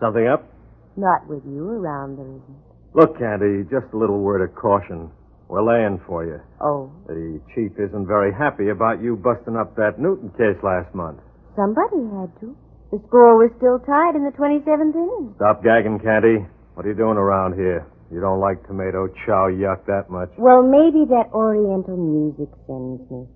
Something 0.00 0.26
up? 0.26 0.50
Not 0.96 1.26
with 1.26 1.42
you 1.44 1.68
around, 1.68 2.16
there 2.18 2.26
isn't. 2.26 2.58
Look, 2.94 3.18
Candy, 3.18 3.64
just 3.70 3.92
a 3.92 3.96
little 3.98 4.20
word 4.20 4.42
of 4.48 4.54
caution. 4.54 5.10
We're 5.48 5.62
laying 5.66 6.00
for 6.06 6.24
you. 6.24 6.40
Oh, 6.60 6.90
The 7.06 7.40
chief 7.54 7.72
isn't 7.78 8.06
very 8.06 8.32
happy 8.32 8.70
about 8.70 9.02
you 9.02 9.16
busting 9.16 9.56
up 9.56 9.74
that 9.76 9.98
Newton 9.98 10.30
case 10.38 10.56
last 10.62 10.94
month. 10.94 11.18
somebody 11.56 12.00
had 12.14 12.30
to. 12.40 12.56
The 12.90 13.02
score 13.08 13.34
was 13.36 13.50
still 13.58 13.78
tied 13.82 14.14
in 14.14 14.22
the 14.24 14.30
27th 14.38 14.94
inning. 14.94 15.34
Stop 15.36 15.62
gagging, 15.64 15.98
Candy. 15.98 16.46
What 16.74 16.86
are 16.86 16.88
you 16.88 16.94
doing 16.94 17.18
around 17.18 17.54
here? 17.54 17.86
You 18.12 18.20
don't 18.20 18.38
like 18.38 18.62
tomato 18.66 19.08
chow 19.26 19.50
yuck 19.50 19.84
that 19.86 20.06
much. 20.10 20.30
Well, 20.38 20.62
maybe 20.62 21.02
that 21.10 21.34
Oriental 21.34 21.96
music 21.98 22.50
sends 22.66 23.02
me. 23.10 23.26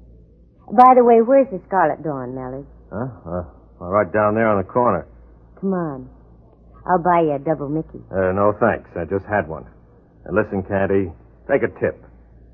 By 0.71 0.95
the 0.95 1.03
way, 1.03 1.23
where's 1.23 1.50
the 1.50 1.59
Scarlet 1.67 2.03
Dawn, 2.05 2.35
Mallard? 2.35 2.67
Huh? 2.93 3.11
Uh, 3.27 3.45
right 3.85 4.11
down 4.12 4.35
there 4.35 4.47
on 4.49 4.59
the 4.59 4.69
corner. 4.71 5.07
Come 5.61 5.73
on. 5.75 6.09
I'll 6.88 7.02
buy 7.04 7.21
you 7.21 7.37
a 7.37 7.38
double 7.38 7.68
Mickey. 7.68 8.00
Uh, 8.11 8.33
no, 8.33 8.57
thanks. 8.59 8.88
I 8.97 9.04
just 9.04 9.28
had 9.28 9.47
one. 9.47 9.68
And 10.25 10.35
listen, 10.35 10.64
Candy, 10.64 11.12
take 11.45 11.62
a 11.62 11.68
tip. 11.78 12.00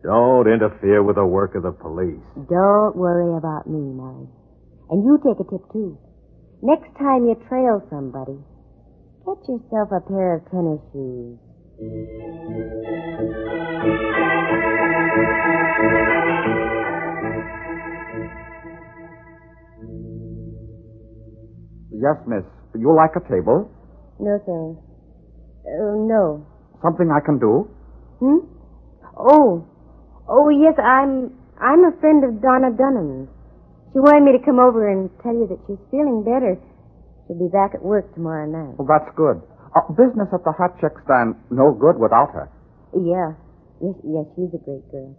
Don't 0.02 0.50
interfere 0.50 1.02
with 1.02 1.16
the 1.16 1.24
work 1.24 1.54
of 1.54 1.62
the 1.62 1.72
police. 1.72 2.20
Don't 2.50 2.96
worry 2.96 3.38
about 3.38 3.66
me, 3.66 3.80
Mallard. 3.94 4.28
And 4.90 5.02
you 5.04 5.18
take 5.24 5.38
a 5.40 5.48
tip, 5.48 5.62
too. 5.72 5.96
Next 6.62 6.90
time 6.98 7.24
you 7.24 7.36
trail 7.48 7.80
somebody, 7.88 8.36
get 9.24 9.38
yourself 9.48 9.88
a 9.94 10.00
pair 10.04 10.36
of 10.36 10.50
tennis 10.50 10.82
shoes. 10.92 11.38
Yes, 21.92 22.16
miss. 22.26 22.44
You 22.74 22.94
like 22.94 23.16
a 23.16 23.22
table? 23.30 23.70
No, 24.18 24.38
thanks. 24.44 24.80
Oh, 25.66 26.06
no. 26.06 26.46
Something 26.82 27.10
I 27.10 27.20
can 27.24 27.38
do? 27.38 27.68
Hmm? 28.20 28.46
Oh. 29.16 29.66
Oh, 30.28 30.48
yes, 30.50 30.74
I'm... 30.78 31.32
I'm 31.60 31.84
a 31.86 31.92
friend 32.00 32.24
of 32.24 32.42
Donna 32.42 32.74
Dunham's. 32.74 33.28
She 33.94 34.02
wanted 34.02 34.26
me 34.26 34.34
to 34.34 34.42
come 34.44 34.58
over 34.58 34.90
and 34.90 35.06
tell 35.22 35.32
you 35.34 35.46
that 35.46 35.60
she's 35.70 35.78
feeling 35.90 36.26
better. 36.26 36.58
She'll 37.26 37.38
be 37.38 37.46
back 37.46 37.74
at 37.78 37.82
work 37.82 38.12
tomorrow 38.14 38.44
night. 38.50 38.74
Well, 38.74 38.90
that's 38.90 39.06
good. 39.14 39.38
Uh, 39.70 39.86
business 39.94 40.26
at 40.34 40.42
the 40.42 40.50
hot 40.50 40.74
check 40.82 40.98
stand 41.06 41.38
no 41.50 41.70
good 41.70 41.94
without 41.98 42.34
her. 42.34 42.50
Yeah. 42.90 43.38
Yes, 43.78 43.94
yes, 44.02 44.26
she's 44.34 44.50
a 44.50 44.60
great 44.66 44.82
girl. 44.90 45.14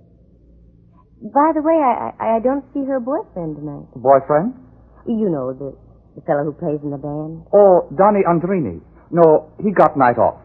By 1.32 1.56
the 1.56 1.64
way, 1.64 1.80
I, 1.80 2.12
I, 2.20 2.36
I 2.36 2.40
don't 2.44 2.68
see 2.76 2.84
her 2.84 3.00
boyfriend 3.00 3.56
tonight. 3.56 3.88
Boyfriend? 3.96 4.60
You 5.08 5.32
know, 5.32 5.56
the, 5.56 5.72
the 6.16 6.22
fellow 6.22 6.44
who 6.44 6.54
plays 6.54 6.80
in 6.84 6.90
the 6.92 6.98
band. 6.98 7.44
Oh, 7.54 7.88
Donny 7.96 8.24
Andrini. 8.24 8.82
No, 9.12 9.52
he 9.62 9.72
got 9.72 9.98
night 9.98 10.18
off. 10.18 10.42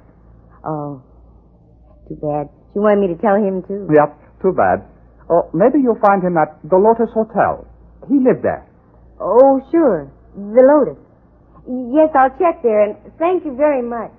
Oh, 0.64 1.02
too 2.08 2.18
bad. 2.20 2.50
She 2.72 2.78
wanted 2.78 3.00
me 3.00 3.14
to 3.14 3.20
tell 3.22 3.36
him, 3.36 3.62
too. 3.62 3.88
Yep, 3.90 4.42
too 4.42 4.52
bad. 4.52 4.84
Oh, 5.30 5.48
maybe 5.54 5.78
you'll 5.80 6.00
find 6.04 6.22
him 6.22 6.36
at 6.36 6.58
the 6.68 6.76
Lotus 6.76 7.10
Hotel. 7.14 7.66
He 8.08 8.18
lived 8.18 8.42
there. 8.42 8.66
Oh, 9.20 9.60
sure. 9.70 10.10
The 10.34 10.62
Lotus. 10.62 10.98
Yes, 11.66 12.10
I'll 12.14 12.34
check 12.38 12.62
there, 12.62 12.82
and 12.82 12.96
thank 13.18 13.44
you 13.44 13.54
very 13.54 13.82
much. 13.82 14.10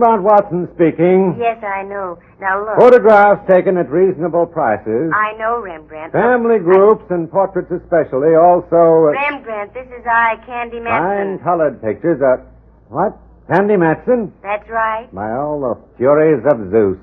Rembrandt 0.00 0.24
Watson 0.24 0.68
speaking. 0.74 1.36
Yes, 1.38 1.62
I 1.62 1.82
know. 1.82 2.18
Now 2.40 2.64
look. 2.64 2.78
Photographs 2.80 3.46
taken 3.46 3.76
at 3.76 3.90
reasonable 3.90 4.46
prices. 4.46 5.12
I 5.14 5.36
know 5.36 5.60
Rembrandt. 5.60 6.12
Family 6.12 6.58
groups 6.58 7.04
and 7.10 7.30
portraits 7.30 7.70
especially. 7.70 8.34
Also, 8.34 9.12
uh, 9.12 9.12
Rembrandt, 9.12 9.74
this 9.74 9.86
is 9.88 10.04
I, 10.08 10.36
Candy 10.46 10.78
fine 10.78 11.36
Matson. 11.36 11.44
colored 11.44 11.82
pictures. 11.82 12.20
Uh, 12.22 12.40
what? 12.88 13.12
Candy 13.52 13.76
Matson? 13.76 14.32
That's 14.42 14.68
right. 14.70 15.12
By 15.12 15.32
all 15.32 15.60
the 15.60 15.76
furies 15.98 16.40
of 16.50 16.70
Zeus. 16.70 16.96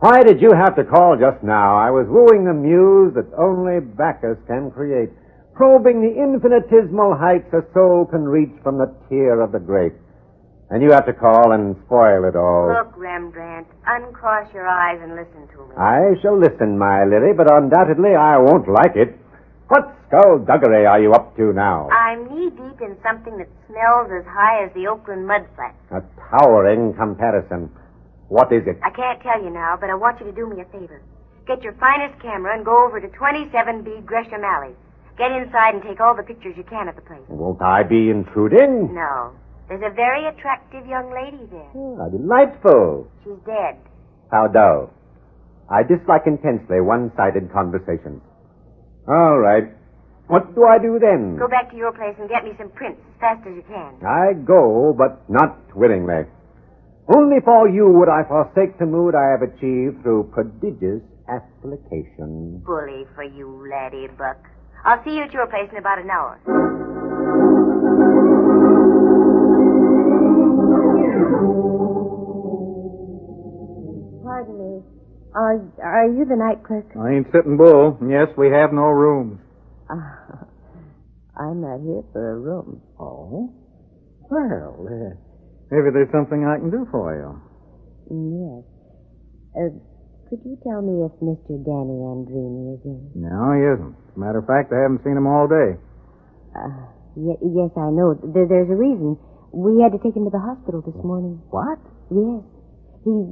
Why 0.00 0.22
did 0.22 0.42
you 0.42 0.50
have 0.52 0.74
to 0.76 0.84
call 0.84 1.16
just 1.16 1.44
now? 1.44 1.76
I 1.76 1.90
was 1.90 2.06
wooing 2.08 2.44
the 2.44 2.52
muse 2.54 3.14
that 3.14 3.30
only 3.38 3.78
Bacchus 3.80 4.36
can 4.48 4.70
create, 4.72 5.10
probing 5.54 6.02
the 6.02 6.10
infinitesimal 6.10 7.14
heights 7.16 7.52
a 7.54 7.62
soul 7.72 8.04
can 8.04 8.24
reach 8.24 8.52
from 8.64 8.78
the 8.78 8.92
tear 9.08 9.40
of 9.40 9.52
the 9.52 9.60
grape. 9.60 9.94
And 10.68 10.82
you 10.82 10.90
have 10.90 11.06
to 11.06 11.12
call 11.12 11.52
and 11.52 11.76
spoil 11.86 12.24
it 12.24 12.34
all. 12.34 12.74
Look, 12.74 12.96
Rembrandt, 12.96 13.68
uncross 13.86 14.52
your 14.52 14.66
eyes 14.66 14.98
and 15.00 15.14
listen 15.14 15.46
to 15.54 15.62
me. 15.68 15.76
I 15.78 16.14
shall 16.20 16.36
listen, 16.38 16.76
my 16.76 17.04
Lily, 17.04 17.32
but 17.36 17.46
undoubtedly 17.50 18.16
I 18.16 18.36
won't 18.38 18.68
like 18.68 18.96
it. 18.96 19.14
What 19.68 19.94
skullduggery 20.08 20.86
are 20.86 21.00
you 21.00 21.12
up 21.12 21.36
to 21.36 21.52
now? 21.52 21.88
I'm 21.90 22.26
knee 22.26 22.50
deep 22.50 22.80
in 22.80 22.96
something 23.02 23.38
that 23.38 23.48
smells 23.68 24.10
as 24.10 24.24
high 24.26 24.64
as 24.64 24.72
the 24.74 24.86
Oakland 24.88 25.26
mud 25.26 25.46
flats. 25.54 25.76
A 25.90 26.02
towering 26.30 26.94
comparison. 26.94 27.70
What 28.28 28.52
is 28.52 28.66
it? 28.66 28.78
I 28.82 28.90
can't 28.90 29.22
tell 29.22 29.42
you 29.42 29.50
now, 29.50 29.76
but 29.80 29.90
I 29.90 29.94
want 29.94 30.18
you 30.18 30.26
to 30.26 30.32
do 30.32 30.48
me 30.48 30.62
a 30.62 30.64
favor. 30.66 31.00
Get 31.46 31.62
your 31.62 31.74
finest 31.74 32.20
camera 32.20 32.56
and 32.56 32.64
go 32.64 32.84
over 32.84 33.00
to 33.00 33.06
27B 33.06 34.04
Gresham 34.04 34.42
Alley. 34.42 34.74
Get 35.16 35.30
inside 35.30 35.74
and 35.74 35.82
take 35.82 36.00
all 36.00 36.14
the 36.16 36.24
pictures 36.24 36.54
you 36.56 36.64
can 36.64 36.88
of 36.88 36.96
the 36.96 37.02
place. 37.02 37.22
Won't 37.28 37.62
I 37.62 37.84
be 37.84 38.10
intruding? 38.10 38.92
No. 38.94 39.30
There's 39.68 39.82
a 39.82 39.94
very 39.94 40.26
attractive 40.26 40.86
young 40.86 41.10
lady 41.10 41.44
there. 41.50 41.70
Ah, 42.00 42.08
delightful. 42.08 43.08
She's 43.24 43.38
dead. 43.44 43.76
How 44.30 44.46
dull. 44.46 44.90
I 45.68 45.82
dislike 45.82 46.22
intensely 46.26 46.80
one-sided 46.80 47.50
conversations. 47.52 48.22
All 49.08 49.38
right. 49.38 49.64
What 50.28 50.54
do 50.54 50.64
I 50.66 50.78
do 50.78 50.98
then? 50.98 51.36
Go 51.36 51.48
back 51.48 51.70
to 51.70 51.76
your 51.76 51.92
place 51.92 52.14
and 52.18 52.28
get 52.28 52.44
me 52.44 52.52
some 52.58 52.70
prints 52.70 53.00
as 53.14 53.20
fast 53.20 53.46
as 53.46 53.54
you 53.54 53.62
can. 53.66 53.94
I 54.06 54.34
go, 54.34 54.94
but 54.96 55.22
not 55.30 55.58
willingly. 55.74 56.26
Only 57.14 57.38
for 57.44 57.68
you 57.68 57.88
would 57.90 58.08
I 58.08 58.22
forsake 58.26 58.78
the 58.78 58.86
mood 58.86 59.14
I 59.14 59.30
have 59.30 59.42
achieved 59.42 60.02
through 60.02 60.30
prodigious 60.34 61.02
application. 61.28 62.62
Bully 62.66 63.06
for 63.14 63.22
you, 63.22 63.68
laddie 63.70 64.08
buck. 64.18 64.38
I'll 64.84 65.02
see 65.04 65.14
you 65.14 65.22
at 65.22 65.32
your 65.32 65.46
place 65.46 65.68
in 65.70 65.78
about 65.78 65.98
an 65.98 66.10
hour. 66.10 66.38
Pardon 74.22 74.58
me. 74.58 74.82
Are 75.34 75.60
are 75.82 76.08
you 76.08 76.24
the 76.24 76.36
night 76.36 76.64
clerk? 76.64 76.86
I 76.98 77.12
ain't 77.16 77.26
sitting 77.32 77.56
bull. 77.56 77.98
Yes, 78.08 78.28
we 78.36 78.48
have 78.50 78.72
no 78.72 78.88
rooms. 78.88 79.40
I'm 81.36 81.60
not 81.60 81.80
here 81.84 82.02
for 82.12 82.32
a 82.32 82.38
room. 82.40 82.80
Oh? 82.98 83.52
Well, 84.30 84.88
uh, 84.88 85.14
maybe 85.70 85.90
there's 85.92 86.10
something 86.10 86.44
I 86.48 86.56
can 86.58 86.70
do 86.70 86.86
for 86.90 87.12
you. 87.14 87.30
Yes. 88.08 88.64
Uh, 89.54 89.70
could 90.28 90.40
you 90.44 90.56
tell 90.64 90.80
me 90.82 91.04
if 91.06 91.12
Mr. 91.20 91.54
Danny 91.62 92.00
Andrini 92.02 92.74
is 92.74 92.82
in? 92.84 93.12
No, 93.14 93.52
he 93.54 93.62
isn't. 93.62 93.94
As 94.10 94.16
a 94.16 94.18
matter 94.18 94.38
of 94.40 94.46
fact, 94.48 94.72
I 94.72 94.80
haven't 94.82 95.04
seen 95.04 95.16
him 95.16 95.26
all 95.28 95.46
day. 95.46 95.76
Uh, 96.56 96.88
ye- 97.14 97.42
yes, 97.54 97.70
I 97.76 97.92
know. 97.92 98.16
There, 98.34 98.48
there's 98.48 98.70
a 98.72 98.74
reason. 98.74 99.18
We 99.52 99.80
had 99.82 99.92
to 99.92 99.98
take 100.02 100.16
him 100.16 100.24
to 100.24 100.30
the 100.34 100.42
hospital 100.42 100.82
this 100.82 100.96
morning. 101.04 101.40
What? 101.50 101.78
Yes. 102.10 102.42
He's 103.06 103.26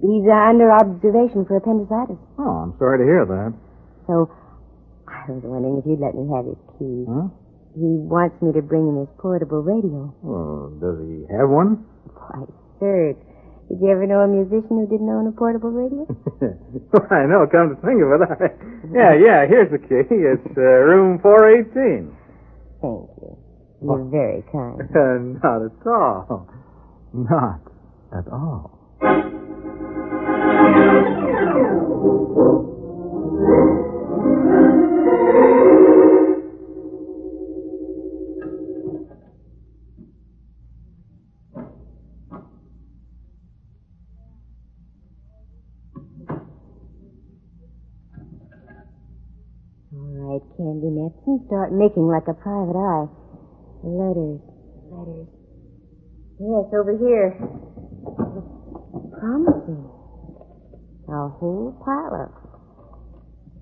he's 0.00 0.24
under 0.28 0.72
observation 0.72 1.44
for 1.44 1.56
appendicitis. 1.60 2.16
Oh, 2.40 2.64
I'm 2.64 2.72
sorry 2.80 2.98
to 3.00 3.06
hear 3.06 3.24
that. 3.28 3.52
So 4.08 4.32
I 5.04 5.28
was 5.28 5.44
wondering 5.44 5.76
if 5.78 5.84
you'd 5.84 6.00
let 6.00 6.16
me 6.16 6.24
have 6.32 6.48
his 6.48 6.60
key. 6.80 7.04
Huh? 7.04 7.28
He 7.76 7.84
wants 8.08 8.40
me 8.40 8.52
to 8.56 8.62
bring 8.64 8.88
him 8.88 8.96
his 9.04 9.12
portable 9.20 9.60
radio. 9.62 10.08
Well, 10.24 10.72
does 10.80 10.98
he 11.04 11.28
have 11.30 11.52
one? 11.52 11.84
Why, 12.16 12.48
sir, 12.80 13.12
did 13.68 13.78
you 13.78 13.88
ever 13.92 14.08
know 14.08 14.24
a 14.24 14.28
musician 14.28 14.80
who 14.80 14.88
didn't 14.88 15.12
own 15.12 15.28
a 15.28 15.32
portable 15.36 15.70
radio? 15.70 16.08
I 17.12 17.28
know, 17.28 17.44
come 17.52 17.76
to 17.76 17.78
think 17.84 18.00
of 18.00 18.08
it. 18.16 18.20
I... 18.24 18.48
Yeah, 18.88 19.12
yeah, 19.12 19.44
here's 19.44 19.68
the 19.70 19.76
key. 19.78 20.08
It's 20.08 20.56
uh, 20.56 20.62
room 20.88 21.20
418. 21.20 22.08
Thank 22.80 23.10
you. 23.20 23.36
You're 23.82 24.04
very 24.10 24.42
kind. 24.52 24.80
Uh, 24.94 25.18
not 25.42 25.62
at 25.62 25.86
all. 25.86 26.48
Not 27.12 27.60
at 28.12 28.26
all. 28.32 28.78
All 49.94 50.12
right, 50.20 50.42
Candy 50.56 50.90
Matson, 50.90 51.44
start 51.46 51.72
making 51.72 52.06
like 52.06 52.28
a 52.28 52.34
private 52.34 52.76
eye. 52.76 53.06
Letters, 53.82 54.40
letters. 54.90 55.28
Yes, 56.40 56.66
over 56.74 56.94
here. 56.98 57.34
Promising. 59.20 59.90
A 61.08 61.28
whole 61.28 61.72
pile 61.84 62.26
of. 62.26 62.30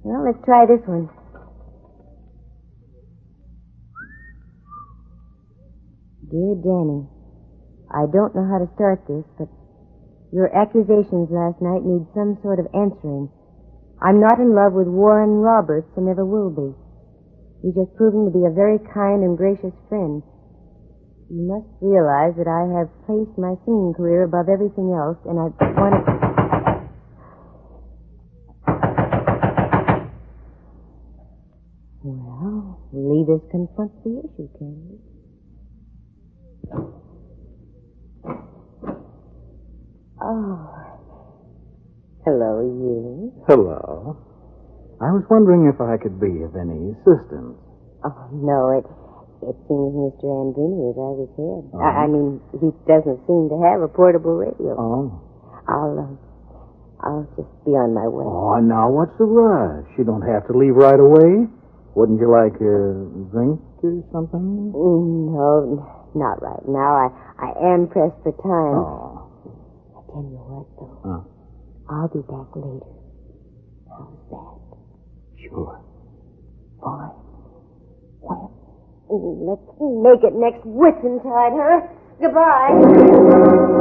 Well, 0.02 0.24
let's 0.24 0.44
try 0.44 0.66
this 0.66 0.80
one. 0.86 1.08
Dear 6.30 6.54
Danny, 6.58 7.06
I 7.90 8.04
don't 8.10 8.34
know 8.34 8.44
how 8.44 8.58
to 8.58 8.68
start 8.74 9.06
this, 9.06 9.24
but 9.38 9.48
your 10.32 10.50
accusations 10.54 11.30
last 11.30 11.62
night 11.62 11.84
need 11.84 12.06
some 12.14 12.38
sort 12.42 12.58
of 12.58 12.66
answering. 12.74 13.30
I'm 14.02 14.20
not 14.20 14.40
in 14.40 14.54
love 14.54 14.72
with 14.72 14.88
Warren 14.88 15.40
Roberts 15.40 15.88
and 15.96 16.06
never 16.06 16.24
will 16.24 16.50
be. 16.50 16.85
He's 17.62 17.74
just 17.74 17.96
proving 17.96 18.26
to 18.26 18.32
be 18.32 18.44
a 18.44 18.50
very 18.54 18.78
kind 18.92 19.22
and 19.24 19.36
gracious 19.36 19.74
friend. 19.88 20.22
You 21.28 21.42
must 21.42 21.66
realize 21.80 22.36
that 22.38 22.46
I 22.46 22.78
have 22.78 22.88
placed 23.06 23.36
my 23.36 23.54
singing 23.64 23.94
career 23.96 24.24
above 24.24 24.48
everything 24.48 24.94
else, 24.94 25.18
and 25.26 25.40
I 25.40 25.50
want 25.74 26.06
to. 26.06 26.26
Well, 32.04 32.78
leaders 32.92 33.42
confront 33.50 33.90
the 34.04 34.22
issue, 34.22 34.48
Candy. 34.58 34.98
Oh. 36.72 36.92
Ah. 40.22 40.86
Hello, 42.24 42.60
you. 42.60 43.32
Hello. 43.46 44.16
I 45.00 45.12
was 45.12 45.24
wondering 45.28 45.68
if 45.68 45.76
I 45.80 46.00
could 46.00 46.16
be 46.16 46.40
of 46.40 46.56
any 46.56 46.96
assistance. 46.96 47.60
Oh, 48.04 48.28
no, 48.32 48.72
it 48.80 48.86
it 49.44 49.56
seems 49.68 49.92
Mr. 49.92 50.24
Andrini 50.24 50.80
was 50.88 50.96
out 50.96 51.20
of 51.20 51.28
his 51.28 51.32
head. 51.36 51.62
Oh. 51.76 51.84
I, 51.84 52.04
I 52.04 52.06
mean, 52.08 52.40
he 52.56 52.72
doesn't 52.88 53.20
seem 53.28 53.52
to 53.52 53.58
have 53.68 53.84
a 53.84 53.88
portable 53.92 54.40
radio. 54.40 54.72
Oh. 54.72 55.20
I'll, 55.68 55.92
um, 56.00 56.18
I'll 57.04 57.28
just 57.36 57.52
be 57.68 57.76
on 57.76 57.92
my 57.92 58.08
way. 58.08 58.24
Oh, 58.24 58.56
now 58.64 58.88
what's 58.88 59.12
the 59.20 59.28
rush? 59.28 59.84
You 60.00 60.04
don't 60.08 60.24
have 60.24 60.48
to 60.48 60.56
leave 60.56 60.72
right 60.72 60.98
away. 60.98 61.44
Wouldn't 61.92 62.16
you 62.20 62.32
like 62.32 62.56
a 62.56 63.04
drink 63.28 63.60
or 63.84 64.00
something? 64.12 64.72
No, 64.72 65.84
not 66.16 66.40
right 66.40 66.64
now. 66.64 66.92
I, 66.96 67.08
I 67.36 67.50
am 67.76 67.88
pressed 67.92 68.16
for 68.24 68.32
time. 68.40 68.76
Oh. 68.80 69.28
I 69.92 70.00
tell 70.08 70.24
you 70.24 70.40
what, 70.40 70.66
though. 70.80 70.96
Huh. 71.04 71.20
I'll 71.92 72.08
be 72.08 72.24
back 72.24 72.50
later. 72.56 72.88
How's 73.92 74.16
that? 74.32 74.55
Sure. 75.48 75.80
Fine. 76.82 77.10
Well, 78.20 78.52
let's 79.08 79.62
make 79.80 80.24
it 80.24 80.34
next 80.34 80.64
Whitsuntide, 80.66 81.54
huh? 81.54 81.86
Goodbye. 82.20 83.76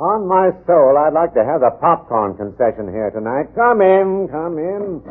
On 0.00 0.28
my 0.28 0.50
soul, 0.66 0.96
I'd 0.96 1.12
like 1.12 1.34
to 1.34 1.44
have 1.44 1.60
the 1.60 1.70
popcorn 1.80 2.36
concession 2.36 2.86
here 2.92 3.10
tonight. 3.10 3.50
Come 3.56 3.82
in, 3.82 4.28
come 4.30 4.58
in. 4.58 5.02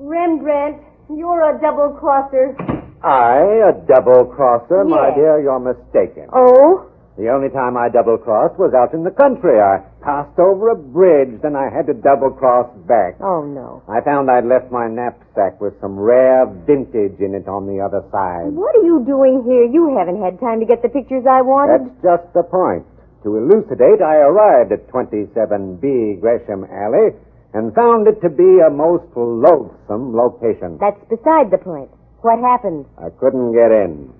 Rembrandt, 0.00 0.82
you're 1.14 1.56
a 1.56 1.60
double 1.60 1.96
crosser. 2.00 2.56
I, 3.04 3.68
a 3.68 3.72
double 3.86 4.24
crosser? 4.26 4.84
My 4.84 5.10
dear, 5.14 5.40
you're 5.42 5.58
mistaken. 5.58 6.28
Oh? 6.32 6.86
The 7.18 7.28
only 7.28 7.50
time 7.50 7.76
I 7.76 7.90
double 7.92 8.16
crossed 8.16 8.56
was 8.58 8.72
out 8.72 8.94
in 8.94 9.04
the 9.04 9.12
country. 9.12 9.60
I 9.60 9.84
passed 10.00 10.38
over 10.38 10.70
a 10.70 10.78
bridge, 10.78 11.42
then 11.42 11.54
I 11.54 11.68
had 11.68 11.86
to 11.86 11.94
double 11.94 12.30
cross 12.30 12.72
back. 12.88 13.20
Oh, 13.20 13.44
no. 13.44 13.82
I 13.84 14.00
found 14.00 14.30
I'd 14.30 14.46
left 14.48 14.72
my 14.72 14.88
knapsack 14.88 15.60
with 15.60 15.76
some 15.80 15.98
rare 16.00 16.46
vintage 16.46 17.20
in 17.20 17.34
it 17.36 17.48
on 17.48 17.68
the 17.68 17.84
other 17.84 18.00
side. 18.10 18.48
What 18.56 18.74
are 18.76 18.86
you 18.86 19.04
doing 19.04 19.44
here? 19.44 19.68
You 19.68 19.92
haven't 19.98 20.22
had 20.24 20.40
time 20.40 20.60
to 20.60 20.66
get 20.66 20.80
the 20.80 20.88
pictures 20.88 21.28
I 21.28 21.42
wanted. 21.42 21.92
That's 22.00 22.24
just 22.24 22.32
the 22.32 22.48
point. 22.48 22.86
To 23.28 23.36
elucidate, 23.36 24.00
I 24.00 24.24
arrived 24.24 24.72
at 24.72 24.88
27B 24.88 26.18
Gresham 26.18 26.64
Alley 26.64 27.12
and 27.52 27.74
found 27.74 28.08
it 28.08 28.22
to 28.22 28.30
be 28.30 28.64
a 28.64 28.70
most 28.70 29.04
loathsome 29.14 30.16
location. 30.16 30.78
That's 30.80 30.98
beside 31.12 31.52
the 31.52 31.58
point. 31.60 31.90
What 32.22 32.38
happened? 32.38 32.86
I 32.98 33.10
couldn't 33.18 33.52
get 33.52 33.74
in. 33.74 34.14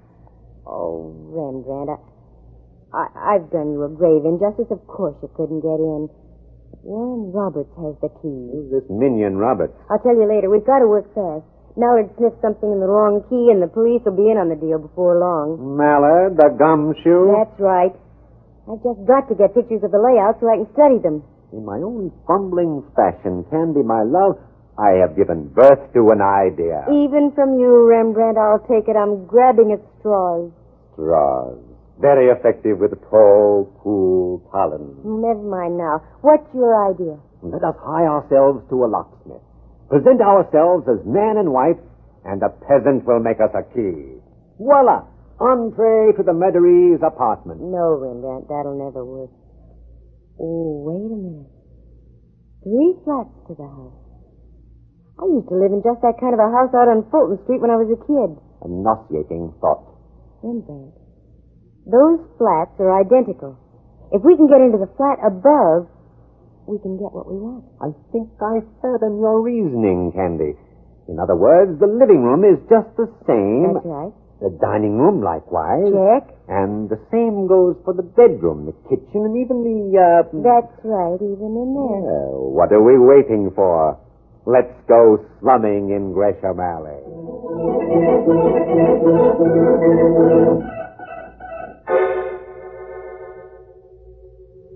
Oh, 0.67 1.15
Rembrandt, 1.31 1.91
I, 1.91 2.99
I, 2.99 3.35
I've 3.35 3.47
done 3.51 3.73
you 3.73 3.83
a 3.87 3.91
grave 3.91 4.27
injustice. 4.27 4.71
Of 4.71 4.83
course 4.87 5.15
you 5.23 5.31
couldn't 5.35 5.63
get 5.63 5.79
in. 5.79 6.11
Warren 6.83 7.31
Roberts 7.31 7.71
has 7.79 7.95
the 8.03 8.11
key. 8.19 8.51
Who's 8.51 8.75
this 8.75 8.87
minion 8.91 9.39
Roberts? 9.39 9.75
I'll 9.91 10.03
tell 10.03 10.19
you 10.19 10.27
later. 10.27 10.51
We've 10.51 10.67
got 10.67 10.83
to 10.83 10.89
work 10.91 11.07
fast. 11.15 11.47
Mallard 11.79 12.11
sniffed 12.19 12.43
something 12.43 12.69
in 12.69 12.81
the 12.83 12.91
wrong 12.91 13.23
key, 13.31 13.49
and 13.55 13.63
the 13.63 13.71
police 13.71 14.03
will 14.05 14.19
be 14.19 14.29
in 14.29 14.37
on 14.37 14.51
the 14.51 14.59
deal 14.59 14.83
before 14.83 15.17
long. 15.17 15.57
Mallard, 15.79 16.37
the 16.37 16.51
gumshoe? 16.59 17.33
That's 17.33 17.55
right. 17.63 17.95
I've 18.67 18.83
just 18.83 19.01
got 19.07 19.31
to 19.31 19.35
get 19.39 19.55
pictures 19.55 19.83
of 19.87 19.91
the 19.95 20.03
layout 20.03 20.43
so 20.43 20.51
I 20.51 20.59
can 20.59 20.69
study 20.75 20.99
them. 20.99 21.23
In 21.55 21.65
my 21.65 21.79
own 21.79 22.11
fumbling 22.27 22.83
fashion, 22.99 23.45
Candy, 23.49 23.83
my 23.83 24.03
love, 24.03 24.37
I 24.79 24.99
have 25.05 25.17
given 25.17 25.49
birth 25.49 25.93
to 25.93 26.11
an 26.11 26.21
idea. 26.23 26.85
Even 26.89 27.33
from 27.35 27.61
you, 27.61 27.87
Rembrandt, 27.87 28.39
I'll 28.39 28.65
take 28.65 28.89
it. 28.89 28.97
I'm 28.97 29.27
grabbing 29.27 29.71
at 29.73 29.81
straws. 30.01 30.51
Straws. 30.95 31.59
Very 32.01 32.29
effective 32.33 32.79
with 32.79 32.91
tall, 33.11 33.71
cool 33.83 34.41
pollen. 34.51 34.97
Never 35.05 35.45
mind 35.45 35.77
now. 35.77 36.01
What's 36.23 36.49
your 36.55 36.73
idea? 36.91 37.21
Let 37.43 37.63
us 37.63 37.77
hie 37.85 38.07
ourselves 38.09 38.65
to 38.71 38.85
a 38.85 38.89
locksmith. 38.89 39.43
Present 39.89 40.21
ourselves 40.21 40.89
as 40.89 41.05
man 41.05 41.37
and 41.37 41.53
wife, 41.53 41.79
and 42.25 42.43
a 42.43 42.49
peasant 42.49 43.05
will 43.05 43.21
make 43.21 43.39
us 43.39 43.53
a 43.55 43.63
key. 43.75 44.19
Voila! 44.59 45.05
Entree 45.39 46.13
to 46.17 46.23
the 46.23 46.33
Meaderies 46.33 47.03
apartment. 47.05 47.61
No, 47.61 47.99
Rembrandt, 47.99 48.49
that'll 48.49 48.79
never 48.79 49.05
work. 49.05 49.31
Oh, 50.41 50.83
wait 50.87 51.13
a 51.13 51.19
minute. 51.19 51.51
Three 52.63 52.95
flats 53.05 53.35
to 53.49 53.55
the 53.55 53.67
house. 53.67 54.02
I 55.23 55.31
used 55.31 55.47
to 55.49 55.55
live 55.55 55.71
in 55.71 55.87
just 55.87 56.03
that 56.03 56.19
kind 56.19 56.35
of 56.35 56.43
a 56.43 56.51
house 56.51 56.75
out 56.75 56.91
on 56.91 57.07
Fulton 57.07 57.39
Street 57.47 57.63
when 57.63 57.71
I 57.71 57.79
was 57.79 57.87
a 57.95 58.01
kid. 58.03 58.35
A 58.59 58.67
nauseating 58.67 59.55
thought. 59.63 59.87
Rembrandt, 60.43 60.99
those 61.87 62.19
flats 62.43 62.75
are 62.83 62.91
identical. 62.99 63.55
If 64.11 64.27
we 64.27 64.35
can 64.35 64.51
get 64.51 64.59
into 64.59 64.83
the 64.83 64.91
flat 64.99 65.23
above, 65.23 65.87
we 66.67 66.83
can 66.83 66.99
get 66.99 67.15
what 67.15 67.31
we 67.31 67.39
want. 67.39 67.63
I 67.79 67.95
think 68.11 68.35
I 68.43 68.67
fathom 68.83 69.23
your 69.23 69.39
reasoning, 69.39 70.11
Candy. 70.11 70.59
In 71.07 71.23
other 71.23 71.39
words, 71.39 71.79
the 71.79 71.87
living 71.87 72.27
room 72.27 72.43
is 72.43 72.59
just 72.67 72.91
the 72.99 73.07
same. 73.23 73.79
That's 73.79 73.87
right. 73.87 74.15
The 74.43 74.51
dining 74.59 74.99
room, 74.99 75.23
likewise. 75.23 75.87
Check. 75.87 76.35
And 76.51 76.91
the 76.91 76.99
same 77.15 77.47
goes 77.47 77.79
for 77.87 77.95
the 77.95 78.03
bedroom, 78.03 78.67
the 78.67 78.75
kitchen, 78.91 79.23
and 79.23 79.39
even 79.39 79.63
the, 79.63 79.79
uh... 79.95 80.27
That's 80.43 80.75
right, 80.83 81.19
even 81.23 81.51
in 81.55 81.71
there. 81.79 82.03
Well, 82.11 82.51
what 82.59 82.75
are 82.75 82.83
we 82.83 82.99
waiting 82.99 83.55
for? 83.55 84.03
Let's 84.45 84.75
go 84.89 85.25
slumming 85.41 85.91
in 85.91 86.13
Gresham 86.13 86.59
Alley. 86.59 86.99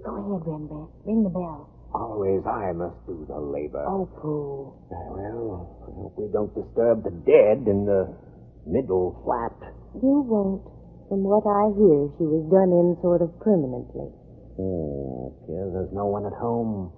Go 0.04 0.12
ahead, 0.14 0.42
Rembrandt. 0.46 0.90
Ring 1.04 1.22
the 1.24 1.30
bell. 1.30 1.70
Always 1.94 2.46
I 2.46 2.72
must 2.72 2.94
do 3.06 3.24
the 3.26 3.40
labor. 3.40 3.82
Oh, 3.88 4.06
Pooh. 4.20 4.70
Well, 4.90 5.66
I 5.82 5.90
hope 5.98 6.14
we 6.18 6.30
don't 6.30 6.54
disturb 6.54 7.02
the 7.02 7.10
dead 7.26 7.66
in 7.66 7.86
the 7.86 8.14
middle 8.66 9.18
flat. 9.24 9.56
You 10.02 10.22
won't. 10.22 10.62
From 11.08 11.22
what 11.22 11.46
I 11.46 11.70
hear, 11.74 12.10
she 12.18 12.26
was 12.26 12.46
done 12.50 12.70
in 12.70 12.98
sort 13.02 13.22
of 13.22 13.30
permanently. 13.42 14.10
Hmm, 14.58 14.62
oh, 14.62 15.34
appears 15.42 15.70
there's 15.74 15.94
no 15.94 16.06
one 16.06 16.26
at 16.26 16.34
home. 16.34 16.90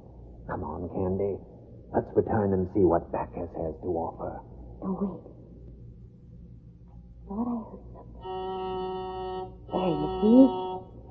Come 0.49 0.65
on, 0.65 0.89
Candy. 0.93 1.37
Let's 1.95 2.07
return 2.15 2.53
and 2.53 2.69
see 2.75 2.81
what 2.85 3.11
Bacchus 3.13 3.49
has 3.57 3.75
to 3.83 3.89
offer. 3.97 4.41
Oh, 4.83 4.93
wait. 5.01 5.25
Thought 7.29 7.49
I 7.49 7.57
heard 7.65 7.85
something. 7.93 8.25
There, 9.73 9.89
you 9.89 10.09
see? 10.21 10.43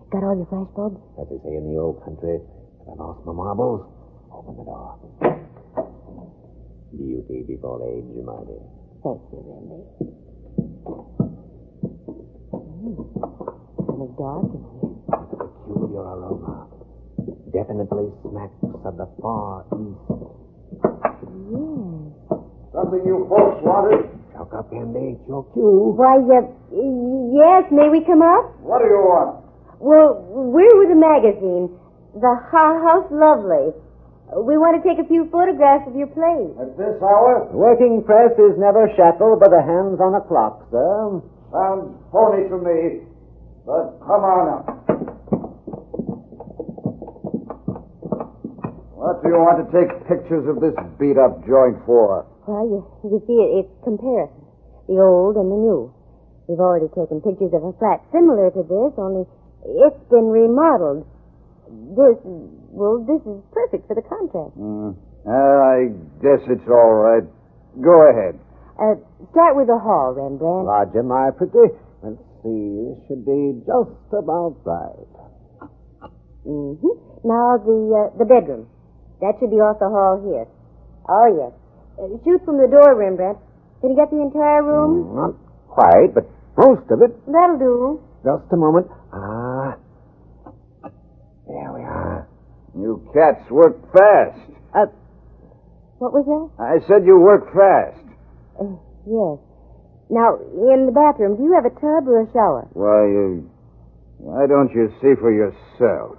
Got 0.09 0.23
all 0.23 0.37
your 0.37 0.47
flash 0.47 0.69
bulbs? 0.75 1.01
As 1.19 1.27
they 1.29 1.37
say 1.43 1.55
in 1.57 1.65
the 1.73 1.77
old 1.81 2.01
country, 2.05 2.39
if 2.39 2.87
I 2.87 2.93
lost 2.95 3.25
my 3.25 3.33
marbles, 3.33 3.85
open 4.31 4.55
the 4.57 4.63
door. 4.63 4.97
Beauty 6.95 7.43
before 7.45 7.81
age, 7.85 8.05
my 8.23 8.39
dear. 8.47 8.63
Thank 9.03 9.21
you, 9.33 9.41
Randy. 9.45 9.81
Mm. 12.53 12.95
Kind 13.77 14.01
of 14.01 14.11
dark 14.17 14.47
in 14.53 14.61
here. 14.61 14.95
It's 15.21 15.33
a 15.33 15.37
peculiar 15.37 16.05
aroma. 16.05 16.69
Definitely 17.51 18.07
smacks 18.23 18.61
of 18.85 18.95
the 18.97 19.07
far 19.21 19.65
east. 19.75 20.46
Yes. 20.83 22.13
Something 22.73 23.01
you 23.05 23.25
folks 23.29 23.59
wanted? 23.65 24.05
Choke 24.35 24.53
up, 24.53 24.69
Candy. 24.69 25.17
It's 25.17 25.25
your 25.27 25.43
cue. 25.53 25.97
Why, 25.97 26.21
uh, 26.21 26.45
yes, 26.69 27.65
may 27.73 27.89
we 27.89 28.05
come 28.05 28.21
up? 28.21 28.53
What 28.61 28.79
do 28.83 28.87
you 28.91 29.01
want? 29.01 29.41
Well, 29.79 30.21
we're 30.29 30.77
with 30.77 30.91
a 30.93 30.99
magazine, 30.99 31.73
The 32.13 32.33
Ha- 32.53 32.79
House 32.85 33.09
Lovely. 33.09 33.73
We 34.43 34.59
want 34.59 34.75
to 34.75 34.83
take 34.83 34.99
a 34.99 35.07
few 35.07 35.25
photographs 35.31 35.87
of 35.87 35.95
your 35.95 36.11
place. 36.11 36.51
At 36.59 36.75
this 36.77 36.99
hour? 37.01 37.47
The 37.49 37.57
working 37.57 38.03
press 38.03 38.35
is 38.37 38.59
never 38.59 38.91
shackled 38.99 39.39
by 39.39 39.47
the 39.47 39.63
hands 39.63 39.97
on 40.03 40.13
a 40.19 40.21
clock, 40.21 40.67
sir. 40.69 41.21
Sounds 41.49 41.95
phony 42.11 42.43
to 42.51 42.57
me. 42.59 43.07
But 43.65 43.97
come 44.03 44.21
on 44.27 44.45
up. 44.51 44.76
What 49.07 49.23
do 49.23 49.31
you 49.31 49.39
want 49.39 49.63
to 49.63 49.67
take 49.71 49.87
pictures 50.03 50.43
of 50.51 50.59
this 50.59 50.75
beat 50.99 51.15
up 51.15 51.39
joint 51.47 51.79
for? 51.87 52.27
Well, 52.43 52.67
you, 52.67 52.83
you 53.07 53.23
see, 53.23 53.39
it, 53.39 53.63
it's 53.63 53.71
comparison. 53.79 54.43
The 54.91 54.99
old 54.99 55.39
and 55.39 55.47
the 55.47 55.55
new. 55.55 55.95
We've 56.51 56.59
already 56.59 56.91
taken 56.91 57.23
pictures 57.23 57.55
of 57.55 57.63
a 57.63 57.71
flat 57.79 58.03
similar 58.11 58.51
to 58.51 58.67
this, 58.67 58.91
only 58.99 59.23
it's 59.63 60.03
been 60.11 60.27
remodeled. 60.27 61.07
This, 61.95 62.19
well, 62.75 62.99
this 63.07 63.23
is 63.23 63.39
perfect 63.55 63.87
for 63.87 63.95
the 63.95 64.03
contrast. 64.03 64.59
Mm. 64.59 64.99
Uh, 65.23 65.31
I 65.31 65.87
guess 66.19 66.43
it's 66.51 66.67
all 66.67 66.99
right. 66.99 67.23
Go 67.79 68.11
ahead. 68.11 68.35
Uh, 68.75 68.99
start 69.31 69.55
with 69.55 69.71
the 69.71 69.79
hall, 69.79 70.19
Rembrandt. 70.19 70.67
Roger, 70.67 71.03
my 71.07 71.31
pretty. 71.31 71.71
Let's 72.03 72.19
see. 72.43 72.91
This 72.91 72.99
should 73.07 73.23
be 73.23 73.63
just 73.63 74.11
about 74.11 74.59
right. 74.67 75.71
Mm-hmm. 76.43 76.91
Now 77.23 77.55
the 77.63 77.77
uh, 77.95 78.17
the 78.19 78.27
bedroom. 78.27 78.67
That 79.21 79.33
should 79.39 79.49
be 79.49 79.57
off 79.57 79.79
the 79.79 79.89
hall 79.89 80.21
here. 80.21 80.45
Oh 81.09 81.27
yes. 81.33 81.53
Uh, 81.97 82.17
shoot 82.23 82.43
from 82.45 82.57
the 82.61 82.67
door, 82.69 82.93
Rembrandt. 82.95 83.39
Can 83.81 83.91
you 83.91 83.95
get 83.97 84.09
the 84.11 84.21
entire 84.21 84.61
room? 84.61 85.15
Not 85.15 85.33
quite, 85.67 86.13
but 86.13 86.29
most 86.57 86.89
of 86.91 87.01
it. 87.01 87.13
That'll 87.25 87.57
do. 87.57 88.01
Just 88.23 88.51
a 88.53 88.57
moment. 88.57 88.87
Ah. 89.13 89.77
There 91.47 91.71
we 91.73 91.81
are. 91.81 92.27
You 92.77 93.01
cats 93.13 93.49
work 93.49 93.81
fast. 93.93 94.37
Uh, 94.75 94.85
what 95.97 96.13
was 96.13 96.25
that? 96.29 96.61
I 96.61 96.77
said 96.87 97.05
you 97.05 97.17
work 97.17 97.49
fast. 97.53 98.05
Uh, 98.59 98.77
yes. 99.09 99.41
Now, 100.09 100.37
in 100.37 100.85
the 100.85 100.93
bathroom, 100.93 101.37
do 101.37 101.43
you 101.43 101.53
have 101.53 101.65
a 101.65 101.73
tub 101.73 102.07
or 102.07 102.21
a 102.21 102.31
shower? 102.31 102.67
Why, 102.73 103.07
you. 103.09 103.49
Why 104.17 104.45
don't 104.47 104.71
you 104.73 104.89
see 105.01 105.13
for 105.19 105.31
yourself? 105.33 106.17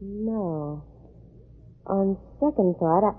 No. 0.00 0.84
On 1.88 2.16
second 2.40 2.76
thought, 2.78 3.00
I, 3.04 3.16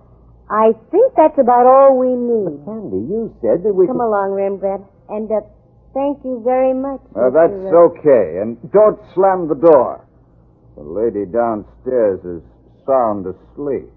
I 0.49 0.71
think 0.91 1.13
that's 1.17 1.37
about 1.37 1.65
all 1.65 1.97
we 1.97 2.13
need. 2.13 2.65
Candy, 2.65 3.01
you 3.09 3.33
said 3.41 3.63
that 3.65 3.73
we 3.73 3.87
Come 3.87 3.97
could... 3.97 4.05
along, 4.09 4.31
Rembrandt. 4.37 4.85
And 5.09 5.29
uh, 5.31 5.41
thank 5.93 6.23
you 6.23 6.41
very 6.45 6.73
much. 6.73 7.01
Uh, 7.15 7.29
Mr. 7.29 7.33
that's 7.33 7.61
uh, 7.73 7.89
okay. 7.89 8.41
And 8.41 8.57
don't 8.71 8.99
slam 9.15 9.47
the 9.47 9.55
door. 9.57 10.05
The 10.77 10.83
lady 10.83 11.25
downstairs 11.25 12.21
is 12.23 12.41
sound 12.85 13.25
asleep. 13.25 13.89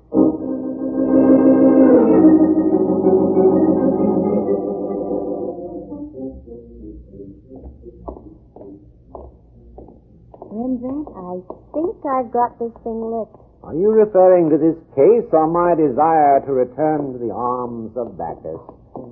Rembrandt, 10.52 11.08
I 11.16 11.40
think 11.72 11.96
I've 12.04 12.30
got 12.32 12.58
this 12.58 12.72
thing 12.85 13.00
licked. 13.00 13.41
Are 13.62 13.75
you 13.75 13.94
referring 13.94 14.51
to 14.51 14.59
this 14.59 14.75
case 14.98 15.31
or 15.31 15.46
my 15.46 15.79
desire 15.79 16.42
to 16.42 16.53
return 16.53 17.14
to 17.14 17.18
the 17.22 17.31
arms 17.31 17.94
of 17.94 18.18
Bacchus? 18.18 18.59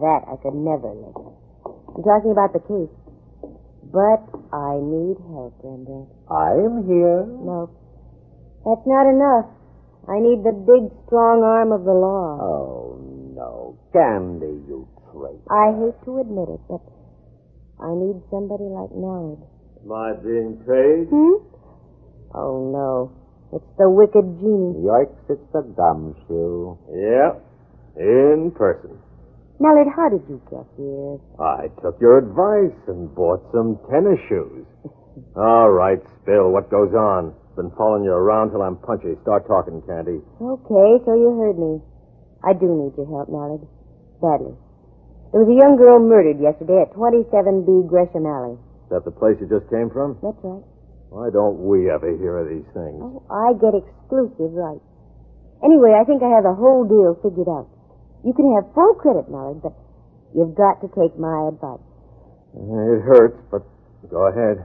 That 0.02 0.26
I 0.26 0.34
could 0.42 0.58
never 0.58 0.90
lick. 0.90 1.14
I'm 1.94 2.02
talking 2.02 2.34
about 2.34 2.50
the 2.50 2.62
case. 2.66 2.90
But 3.94 4.26
I 4.50 4.82
need 4.82 5.22
help, 5.30 5.54
Rembrandt. 5.62 6.10
I'm 6.26 6.82
here. 6.86 7.26
No. 7.26 7.70
That's 8.66 8.86
not 8.86 9.06
enough. 9.06 9.46
I 10.10 10.18
need 10.18 10.42
the 10.42 10.52
big, 10.52 10.90
strong 11.06 11.42
arm 11.46 11.70
of 11.70 11.84
the 11.84 11.94
law. 11.94 12.38
Oh, 12.42 12.98
no. 13.34 13.78
Candy, 13.92 14.66
you 14.66 14.88
traitor. 15.14 15.46
I 15.46 15.70
hate 15.78 15.98
to 16.06 16.18
admit 16.18 16.50
it, 16.50 16.60
but 16.66 16.82
I 17.78 17.94
need 17.94 18.18
somebody 18.30 18.66
like 18.66 18.90
Mallard. 18.98 19.42
Am 19.82 19.92
I 19.94 20.12
being 20.18 20.58
paid? 20.66 21.06
Hmm? 21.06 21.38
Oh, 22.34 22.66
no. 22.70 23.19
It's 23.52 23.66
the 23.78 23.90
wicked 23.90 24.38
genie. 24.38 24.78
Yikes, 24.86 25.18
it's 25.28 25.48
the 25.52 25.62
gum 25.74 26.14
shoe. 26.28 26.78
Yep. 26.90 27.42
in 27.98 28.52
person. 28.54 28.96
Mallard, 29.58 29.88
how 29.94 30.08
did 30.08 30.22
you 30.28 30.40
get 30.48 30.64
here? 30.78 31.18
I 31.42 31.68
took 31.82 32.00
your 32.00 32.16
advice 32.18 32.76
and 32.88 33.12
bought 33.14 33.42
some 33.52 33.76
tennis 33.90 34.18
shoes. 34.28 34.64
All 35.36 35.70
right, 35.70 36.00
Spill, 36.22 36.50
what 36.50 36.70
goes 36.70 36.94
on? 36.94 37.34
Been 37.56 37.70
following 37.76 38.04
you 38.04 38.12
around 38.12 38.52
till 38.52 38.62
I'm 38.62 38.76
punchy. 38.76 39.18
Start 39.22 39.46
talking, 39.46 39.82
Candy. 39.82 40.22
Okay, 40.40 40.90
so 41.04 41.12
you 41.18 41.34
heard 41.36 41.58
me. 41.58 41.82
I 42.46 42.54
do 42.54 42.70
need 42.72 42.96
your 42.96 43.04
help, 43.10 43.28
Mallard. 43.28 43.66
Badly. 44.22 44.54
There 45.34 45.42
was 45.44 45.50
a 45.50 45.58
young 45.58 45.76
girl 45.76 45.98
murdered 45.98 46.40
yesterday 46.40 46.80
at 46.86 46.94
27B 46.96 47.84
Gresham 47.90 48.24
Alley. 48.24 48.54
Is 48.56 48.90
that 48.94 49.04
the 49.04 49.12
place 49.12 49.36
you 49.42 49.46
just 49.50 49.68
came 49.68 49.90
from? 49.90 50.16
That's 50.22 50.38
right. 50.42 50.62
Why 51.10 51.26
don't 51.34 51.58
we 51.66 51.90
ever 51.90 52.14
hear 52.14 52.38
of 52.38 52.46
these 52.46 52.70
things? 52.70 53.02
Oh, 53.02 53.26
I 53.26 53.58
get 53.58 53.74
exclusive 53.74 54.54
rights. 54.54 54.86
Anyway, 55.58 55.90
I 55.92 56.06
think 56.06 56.22
I 56.22 56.30
have 56.30 56.46
the 56.46 56.54
whole 56.54 56.86
deal 56.86 57.18
figured 57.18 57.50
out. 57.50 57.66
You 58.22 58.32
can 58.32 58.46
have 58.54 58.70
full 58.72 58.94
credit, 58.94 59.26
Mallard, 59.26 59.58
but 59.60 59.74
you've 60.38 60.54
got 60.54 60.78
to 60.80 60.88
take 60.94 61.18
my 61.18 61.50
advice. 61.50 61.82
It 62.54 63.02
hurts, 63.02 63.42
but 63.50 63.66
go 64.06 64.30
ahead. 64.30 64.62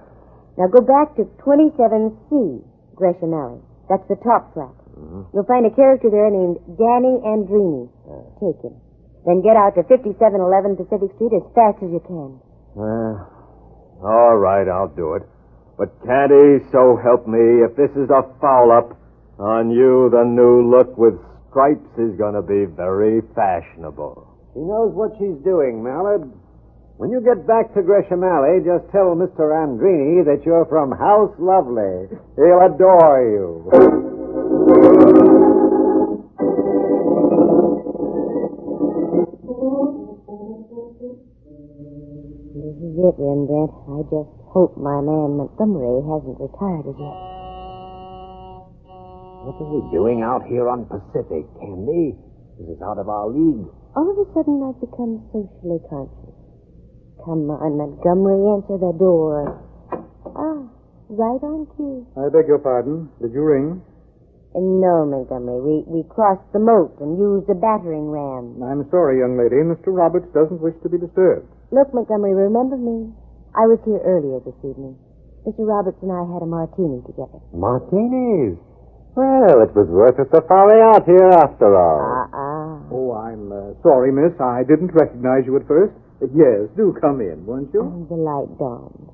Now 0.57 0.69
go 0.69 0.85
back 0.85 1.17
to 1.17 1.25
27C 1.41 2.61
Gresham 2.93 3.33
Alley. 3.33 3.59
That's 3.89 4.05
the 4.07 4.15
top 4.21 4.53
flat. 4.53 4.71
Mm-hmm. 4.95 5.33
You'll 5.33 5.49
find 5.49 5.65
a 5.65 5.73
character 5.73 6.13
there 6.13 6.29
named 6.29 6.61
Danny 6.77 7.19
Andrini. 7.25 7.89
Take 8.39 8.61
him. 8.63 8.77
Then 9.25 9.41
get 9.41 9.57
out 9.57 9.73
to 9.75 9.83
5711 9.83 10.77
Pacific 10.77 11.09
Street 11.17 11.33
as 11.33 11.45
fast 11.57 11.81
as 11.81 11.89
you 11.89 11.99
can. 12.05 12.37
Well, 12.77 13.25
all 14.05 14.37
right, 14.37 14.69
I'll 14.69 14.93
do 14.93 15.17
it. 15.17 15.25
But 15.77 15.91
Candy, 16.05 16.63
so 16.71 16.95
help 17.03 17.27
me, 17.27 17.63
if 17.67 17.75
this 17.75 17.91
is 17.99 18.09
a 18.09 18.23
foul 18.39 18.71
up, 18.71 18.97
on 19.37 19.69
you 19.69 20.09
the 20.11 20.23
new 20.23 20.63
look 20.63 20.97
with 20.97 21.19
stripes 21.49 21.91
is 21.99 22.15
going 22.17 22.35
to 22.35 22.41
be 22.41 22.63
very 22.63 23.19
fashionable. 23.35 24.23
She 24.53 24.59
knows 24.63 24.95
what 24.95 25.11
she's 25.19 25.35
doing, 25.43 25.83
Mallard. 25.83 26.31
When 26.95 27.11
you 27.11 27.19
get 27.19 27.45
back 27.45 27.73
to 27.75 27.83
Gresham 27.83 28.23
Alley, 28.23 28.63
just 28.63 28.87
tell 28.95 29.19
Mr. 29.19 29.51
Andrini 29.51 30.23
that 30.23 30.45
you're 30.45 30.65
from 30.71 30.95
House 30.95 31.35
Lovely. 31.37 32.07
He'll 32.39 32.63
adore 32.63 33.19
you. 33.19 34.14
Is 43.45 43.51
it, 43.53 43.71
I 43.93 44.01
just 44.09 44.33
hope 44.49 44.73
my 44.77 44.97
man 45.05 45.37
Montgomery 45.37 46.01
hasn't 46.01 46.41
retired 46.41 46.89
as 46.89 46.97
yet. 46.97 47.17
What 49.45 49.61
are 49.61 49.69
we 49.69 49.81
doing 49.93 50.25
out 50.25 50.41
here 50.49 50.65
on 50.65 50.89
Pacific, 50.89 51.45
Candy? 51.61 52.17
This 52.57 52.73
is 52.73 52.81
out 52.81 52.97
of 52.97 53.05
our 53.05 53.29
league. 53.29 53.69
All 53.93 54.09
of 54.09 54.17
a 54.17 54.25
sudden, 54.33 54.65
I've 54.65 54.81
become 54.81 55.21
socially 55.29 55.77
conscious. 55.85 56.33
Come 57.21 57.45
on, 57.53 57.77
Montgomery, 57.77 58.41
answer 58.49 58.81
the 58.81 58.93
door. 58.97 59.61
Ah, 60.33 60.65
right 61.13 61.41
on 61.45 61.69
cue. 61.77 62.01
I 62.17 62.33
beg 62.33 62.49
your 62.49 62.59
pardon. 62.59 63.13
Did 63.21 63.33
you 63.33 63.45
ring? 63.45 63.85
No, 64.57 65.05
Montgomery, 65.05 65.61
we, 65.61 66.01
we 66.01 66.01
crossed 66.09 66.47
the 66.53 66.59
moat 66.63 66.97
and 67.03 67.19
used 67.19 67.45
a 67.51 67.55
battering 67.55 68.09
ram. 68.09 68.63
I'm 68.63 68.87
sorry, 68.89 69.19
young 69.19 69.37
lady. 69.37 69.61
Mr. 69.61 69.93
Roberts 69.93 70.31
doesn't 70.33 70.63
wish 70.63 70.73
to 70.81 70.89
be 70.89 70.97
disturbed. 70.97 71.45
Look, 71.69 71.93
Montgomery, 71.93 72.33
remember 72.33 72.77
me? 72.77 73.13
I 73.55 73.65
was 73.71 73.79
here 73.87 74.03
earlier 74.03 74.43
this 74.43 74.57
evening. 74.67 74.99
Mr. 75.47 75.63
Roberts 75.63 75.97
and 76.03 76.11
I 76.11 76.25
had 76.27 76.43
a 76.43 76.49
martini 76.49 76.99
together. 77.07 77.39
Martinis. 77.55 78.59
Well, 79.15 79.63
it 79.63 79.71
was 79.71 79.87
worth 79.87 80.19
a 80.19 80.27
safari 80.27 80.81
out 80.83 81.07
here 81.07 81.31
after 81.31 81.71
all. 81.71 82.27
Ah, 82.35 82.83
Oh, 82.91 83.15
I'm 83.15 83.47
uh, 83.51 83.71
sorry, 83.81 84.11
miss. 84.11 84.35
I 84.43 84.61
didn't 84.67 84.91
recognize 84.91 85.47
you 85.47 85.55
at 85.55 85.65
first. 85.67 85.95
Uh, 86.21 86.27
yes, 86.35 86.67
do 86.75 86.91
come 86.99 87.21
in, 87.23 87.45
won't 87.47 87.71
you? 87.73 87.81
And 87.81 88.09
the 88.11 88.19
light 88.19 88.51
dawned. 88.59 89.07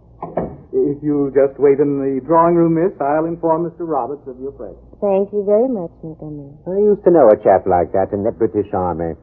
If 0.74 1.04
you'll 1.04 1.30
just 1.30 1.60
wait 1.60 1.78
in 1.80 2.00
the 2.02 2.24
drawing 2.26 2.56
room, 2.56 2.80
miss, 2.82 2.96
I'll 3.00 3.26
inform 3.30 3.70
Mr. 3.70 3.86
Roberts 3.86 4.26
of 4.26 4.40
your 4.40 4.52
presence. 4.58 4.82
Thank 5.04 5.30
you 5.36 5.44
very 5.46 5.68
much, 5.70 5.92
Montgomery. 6.02 6.56
I 6.66 6.82
used 6.82 7.04
to 7.06 7.12
know 7.12 7.30
a 7.30 7.38
chap 7.44 7.68
like 7.68 7.92
that 7.94 8.10
in 8.16 8.24
the 8.24 8.32
British 8.32 8.72
Army. 8.74 9.14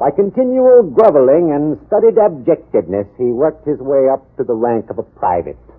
By 0.00 0.08
continual 0.16 0.88
groveling 0.96 1.52
and 1.52 1.76
studied 1.86 2.16
abjectedness, 2.16 3.04
he 3.20 3.36
worked 3.36 3.68
his 3.68 3.76
way 3.84 4.08
up 4.08 4.24
to 4.40 4.44
the 4.48 4.56
rank 4.56 4.88
of 4.88 4.96
a 4.96 5.04
private. 5.04 5.60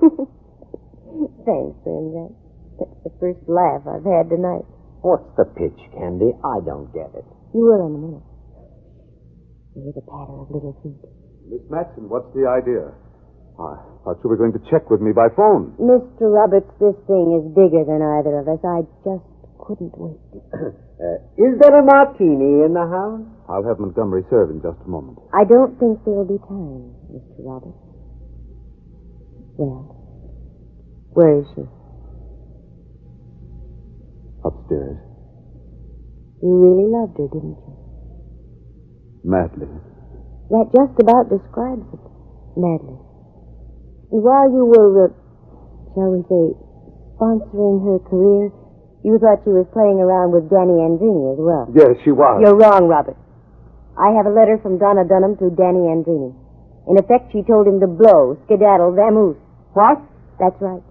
Thanks, 1.41 1.73
Rembrandt. 1.81 2.38
That's 2.77 3.01
the 3.01 3.13
first 3.17 3.41
laugh 3.49 3.81
I've 3.89 4.05
had 4.05 4.29
tonight. 4.29 4.69
What's 5.01 5.25
the 5.41 5.49
pitch, 5.57 5.77
Candy? 5.97 6.38
I 6.45 6.62
don't 6.62 6.93
get 6.93 7.10
it. 7.17 7.25
You 7.57 7.65
will 7.65 7.81
in 7.81 7.93
a 7.97 8.01
minute. 8.05 8.25
You 9.73 9.89
hear 9.89 9.93
the 9.97 10.05
patter 10.05 10.38
of 10.38 10.53
little 10.53 10.77
feet. 10.86 11.01
Miss 11.49 11.65
Matson, 11.73 12.05
what's 12.05 12.29
the 12.38 12.45
idea? 12.45 12.93
I 13.57 13.73
thought 14.05 14.21
you 14.21 14.29
were 14.29 14.38
going 14.38 14.53
to 14.53 14.62
check 14.69 14.89
with 14.93 15.01
me 15.01 15.17
by 15.17 15.34
phone. 15.34 15.73
Mr. 15.81 16.29
Roberts, 16.29 16.69
this 16.77 16.93
thing 17.10 17.41
is 17.41 17.45
bigger 17.57 17.81
than 17.89 18.05
either 18.05 18.38
of 18.38 18.45
us. 18.45 18.62
I 18.62 18.86
just 19.01 19.25
couldn't 19.57 19.97
wait. 19.97 20.21
Uh, 21.01 21.17
is 21.34 21.57
there 21.57 21.73
a 21.73 21.81
martini 21.81 22.62
in 22.62 22.77
the 22.77 22.86
house? 22.86 23.25
I'll 23.51 23.67
have 23.67 23.79
Montgomery 23.79 24.23
serve 24.29 24.49
in 24.49 24.61
just 24.63 24.79
a 24.85 24.87
moment. 24.87 25.19
I 25.35 25.43
don't 25.43 25.75
think 25.77 25.99
there'll 26.07 26.23
be 26.23 26.39
time, 26.47 26.95
Mr. 27.11 27.43
Roberts. 27.43 27.75
Well, 29.59 29.91
where 31.11 31.43
is 31.43 31.47
she? 31.51 31.67
Upstairs. 34.47 34.97
You 36.41 36.55
really 36.55 36.87
loved 36.89 37.19
her, 37.19 37.27
didn't 37.27 37.59
you? 37.59 37.75
Madly. 39.27 39.67
That 40.49 40.71
just 40.71 40.95
about 41.03 41.27
describes 41.27 41.83
it. 41.91 42.03
Madly. 42.55 42.97
And 44.15 44.21
while 44.23 44.47
you 44.47 44.63
were, 44.63 45.05
uh, 45.05 45.13
shall 45.93 46.09
we 46.15 46.23
say, 46.31 46.55
sponsoring 47.19 47.83
her 47.83 47.99
career, 48.07 48.49
you 49.03 49.19
thought 49.19 49.43
she 49.43 49.51
was 49.51 49.67
playing 49.75 49.99
around 49.99 50.31
with 50.31 50.47
Danny 50.49 50.79
Andrini 50.79 51.35
as 51.35 51.39
well. 51.39 51.67
Yes, 51.75 51.99
she 52.03 52.11
was. 52.11 52.39
You're 52.41 52.55
wrong, 52.55 52.87
Robert. 52.87 53.17
I 53.97 54.15
have 54.15 54.25
a 54.25 54.34
letter 54.34 54.60
from 54.62 54.80
Donna 54.80 55.04
Dunham 55.04 55.36
to 55.38 55.51
Danny 55.51 55.88
Andrini. 55.91 56.32
In 56.88 56.97
effect, 56.97 57.32
she 57.32 57.43
told 57.43 57.67
him 57.67 57.80
to 57.80 57.88
blow, 57.88 58.38
skedaddle, 58.45 58.93
vamoose. 58.93 59.38
What? 59.73 60.01
That's 60.39 60.58
right. 60.60 60.82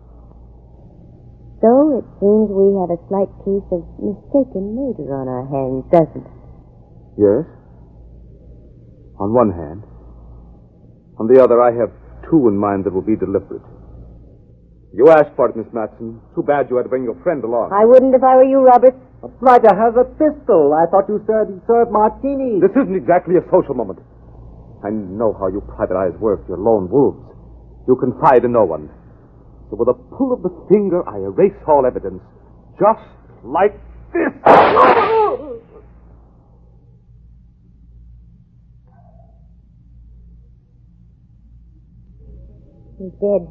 So 1.61 2.01
it 2.01 2.07
seems 2.21 2.49
we 2.49 2.73
have 2.81 2.89
a 2.89 3.01
slight 3.13 3.29
case 3.45 3.69
of 3.69 3.85
mistaken 4.01 4.73
murder 4.73 5.13
on 5.13 5.29
our 5.29 5.45
hands, 5.45 5.85
doesn't 5.93 6.25
it? 6.25 6.37
Yes. 7.21 7.45
On 9.21 9.35
one 9.35 9.53
hand. 9.53 9.85
On 11.21 11.29
the 11.29 11.43
other, 11.43 11.61
I 11.61 11.73
have 11.77 11.93
two 12.31 12.49
in 12.49 12.57
mind 12.57 12.85
that 12.85 12.95
will 12.95 13.05
be 13.05 13.17
deliberate. 13.17 13.61
You 14.95 15.11
asked 15.11 15.37
for 15.37 15.51
it, 15.51 15.57
Miss 15.57 15.69
Matson. 15.73 16.21
Too 16.35 16.43
bad 16.43 16.71
you 16.71 16.77
had 16.77 16.85
to 16.85 16.89
bring 16.89 17.05
your 17.05 17.21
friend 17.23 17.45
along. 17.45 17.73
I 17.73 17.85
wouldn't 17.85 18.15
if 18.15 18.23
I 18.25 18.37
were 18.37 18.45
you, 18.49 18.61
Robert. 18.65 18.95
A 19.23 19.29
blighter 19.29 19.75
has 19.77 19.93
a 20.01 20.05
pistol. 20.17 20.73
I 20.73 20.89
thought 20.89 21.05
you 21.09 21.21
said 21.29 21.53
he 21.53 21.61
served 21.67 21.93
martinis. 21.93 22.65
This 22.65 22.73
isn't 22.73 22.97
exactly 22.97 23.37
a 23.37 23.45
social 23.53 23.75
moment. 23.75 24.01
I 24.83 24.89
know 24.89 25.37
how 25.39 25.49
you 25.49 25.61
private 25.61 25.97
eyes 25.97 26.17
work. 26.19 26.41
You're 26.49 26.57
lone 26.57 26.89
wolves. 26.89 27.21
You 27.87 27.97
confide 27.97 28.45
in 28.45 28.53
no 28.53 28.65
one. 28.65 28.89
So 29.69 29.77
with 29.77 29.89
a 29.89 29.95
pull 30.17 30.33
of 30.33 30.43
the 30.43 30.49
finger, 30.69 31.07
I 31.07 31.19
erase 31.19 31.53
all 31.69 31.85
evidence. 31.85 32.23
Just 32.81 33.05
like 33.45 33.77
this. 34.13 34.33
He's 42.97 43.13
dead. 43.21 43.49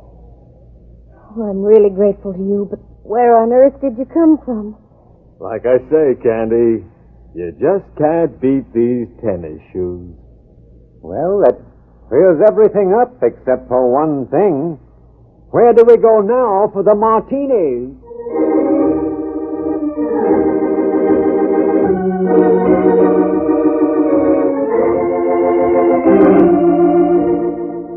Oh, 1.37 1.45
I'm 1.45 1.61
really 1.61 1.89
grateful 1.89 2.33
to 2.33 2.39
you, 2.39 2.67
but 2.69 2.79
where 3.03 3.37
on 3.37 3.53
earth 3.53 3.79
did 3.81 3.97
you 3.97 4.05
come 4.05 4.37
from? 4.43 4.77
Like 5.39 5.63
I 5.65 5.79
say, 5.87 6.19
Candy, 6.21 6.83
you 7.33 7.51
just 7.55 7.87
can't 7.97 8.35
beat 8.41 8.67
these 8.75 9.07
tennis 9.23 9.61
shoes. 9.71 10.11
Well, 10.99 11.39
that 11.47 11.55
clears 12.09 12.43
everything 12.45 12.93
up 12.93 13.15
except 13.23 13.69
for 13.69 13.87
one 13.87 14.27
thing. 14.27 14.77
Where 15.51 15.71
do 15.73 15.85
we 15.87 15.95
go 15.95 16.19
now 16.19 16.69
for 16.73 16.83
the 16.83 16.93
martinis? 16.93 17.95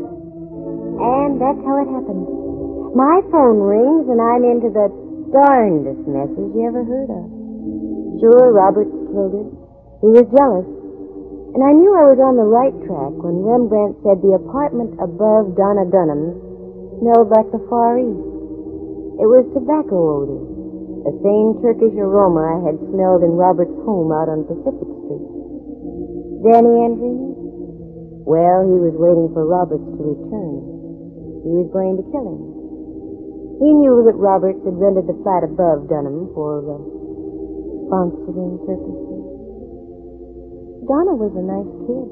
And 0.03 1.41
that's 1.41 1.61
how 1.67 1.75
it 1.83 1.89
happened. 1.91 2.25
My 2.95 3.19
phone 3.31 3.59
rings 3.59 4.07
and 4.07 4.21
I'm 4.21 4.43
into 4.47 4.69
the 4.71 4.87
darndest 5.33 6.05
messes 6.05 6.53
you 6.53 6.61
ever 6.69 6.85
heard 6.85 7.09
of. 7.09 7.25
Sure, 8.21 8.53
Roberts 8.53 8.93
killed 9.09 9.33
her. 9.33 9.47
He 10.05 10.09
was 10.13 10.29
jealous. 10.29 10.69
And 11.57 11.61
I 11.61 11.73
knew 11.73 11.93
I 11.93 12.13
was 12.13 12.21
on 12.21 12.37
the 12.37 12.45
right 12.45 12.73
track 12.85 13.13
when 13.17 13.41
Rembrandt 13.41 13.97
said 14.05 14.21
the 14.21 14.37
apartment 14.37 14.97
above 15.01 15.57
Donna 15.57 15.89
Dunham's 15.89 16.37
smelled 17.01 17.29
like 17.33 17.49
the 17.49 17.61
Far 17.69 17.97
East. 17.97 18.29
It 19.21 19.27
was 19.29 19.45
tobacco 19.53 19.97
odor, 19.97 20.41
the 21.05 21.13
same 21.21 21.61
Turkish 21.61 21.93
aroma 21.97 22.57
I 22.57 22.57
had 22.69 22.77
smelled 22.89 23.21
in 23.21 23.37
Robert's 23.37 23.77
home 23.85 24.09
out 24.09 24.29
on 24.29 24.49
Pacific 24.49 24.85
Street. 24.85 25.25
Danny 26.45 26.73
Andrews? 26.89 27.33
Well, 28.25 28.65
he 28.65 28.77
was 28.79 28.95
waiting 28.97 29.29
for 29.33 29.45
Roberts 29.45 29.83
to 29.83 30.01
return. 30.01 30.53
He 31.43 31.51
was 31.53 31.69
going 31.75 32.01
to 32.01 32.05
kill 32.09 32.23
him. 32.23 32.52
He 33.59 33.69
knew 33.69 34.03
that 34.05 34.17
Roberts 34.17 34.59
had 34.65 34.77
rented 34.77 35.05
the 35.05 35.13
flat 35.21 35.43
above 35.43 35.87
Durham 35.87 36.33
for 36.33 36.63
uh, 36.65 36.81
sponsoring 37.85 38.57
purposes. 38.65 39.13
Donna 40.89 41.13
was 41.15 41.31
a 41.37 41.43
nice 41.45 41.73
kid. 41.85 42.07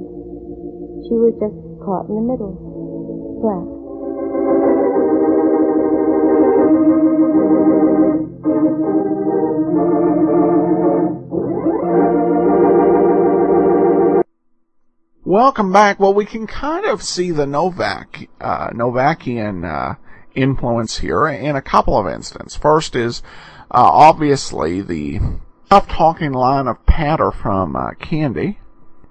She 1.09 1.15
was 1.17 1.33
just 1.41 1.57
caught 1.83 2.07
in 2.07 2.15
the 2.15 2.25
middle. 2.29 2.55
Black. 3.41 3.81
Welcome 15.25 15.71
back. 15.71 15.99
Well, 15.99 16.13
we 16.13 16.25
can 16.25 16.45
kind 16.45 16.85
of 16.85 17.01
see 17.01 17.31
the 17.31 17.45
Novak, 17.45 18.29
uh, 18.39 18.69
Novakian, 18.69 19.65
uh, 19.65 19.95
influence 20.35 20.99
here 20.99 21.27
in 21.27 21.55
a 21.55 21.61
couple 21.61 21.97
of 21.97 22.07
instances. 22.07 22.57
First 22.57 22.95
is, 22.95 23.21
uh, 23.71 23.83
obviously 23.83 24.81
the 24.81 25.19
tough 25.69 25.87
talking 25.87 26.33
line 26.33 26.67
of 26.67 26.85
patter 26.85 27.31
from, 27.31 27.75
uh, 27.75 27.91
Candy, 27.99 28.59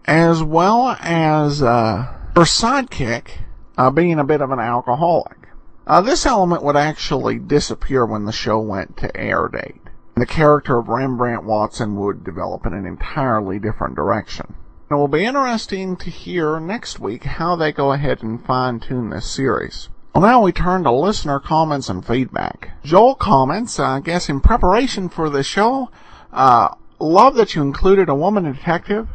as 0.04 0.42
well 0.42 0.96
as, 1.00 1.62
uh, 1.62 2.06
her 2.37 2.42
sidekick, 2.42 3.42
uh, 3.76 3.90
being 3.90 4.18
a 4.18 4.24
bit 4.24 4.40
of 4.40 4.50
an 4.50 4.61
alcoholic. 4.61 5.48
Uh, 5.87 6.00
this 6.00 6.26
element 6.26 6.62
would 6.62 6.76
actually 6.76 7.38
disappear 7.38 8.06
when 8.06 8.24
the 8.24 8.33
show 8.33 8.61
went 8.61 8.96
to 8.96 9.16
air 9.16 9.48
date. 9.48 9.80
The 10.16 10.26
character 10.26 10.78
of 10.78 10.88
Rembrandt 10.88 11.44
Watson 11.44 11.96
would 11.96 12.22
develop 12.22 12.66
in 12.66 12.74
an 12.74 12.87
entirely 12.87 13.59
different 13.59 13.96
direction. 13.96 14.54
It 14.90 14.94
will 14.94 15.09
be 15.09 15.24
interesting 15.24 15.96
to 15.96 16.11
hear 16.11 16.61
next 16.61 17.00
week 17.00 17.24
how 17.24 17.56
they 17.56 17.72
go 17.72 17.92
ahead 17.92 18.22
and 18.22 18.44
fine 18.44 18.80
tune 18.80 19.11
this 19.11 19.30
series. 19.30 19.88
Well, 20.14 20.23
now 20.23 20.42
we 20.42 20.51
turn 20.51 20.83
to 20.85 20.90
listener 20.90 21.38
comments 21.38 21.88
and 21.88 22.05
feedback. 22.05 22.73
Joel 22.83 23.14
comments, 23.14 23.79
I 23.79 24.01
guess 24.01 24.29
in 24.29 24.40
preparation 24.40 25.09
for 25.09 25.31
the 25.31 25.44
show, 25.44 25.88
uh, 26.33 26.75
love 26.99 27.37
that 27.37 27.55
you 27.55 27.62
included 27.62 28.09
a 28.09 28.14
woman 28.14 28.42
detective 28.42 29.09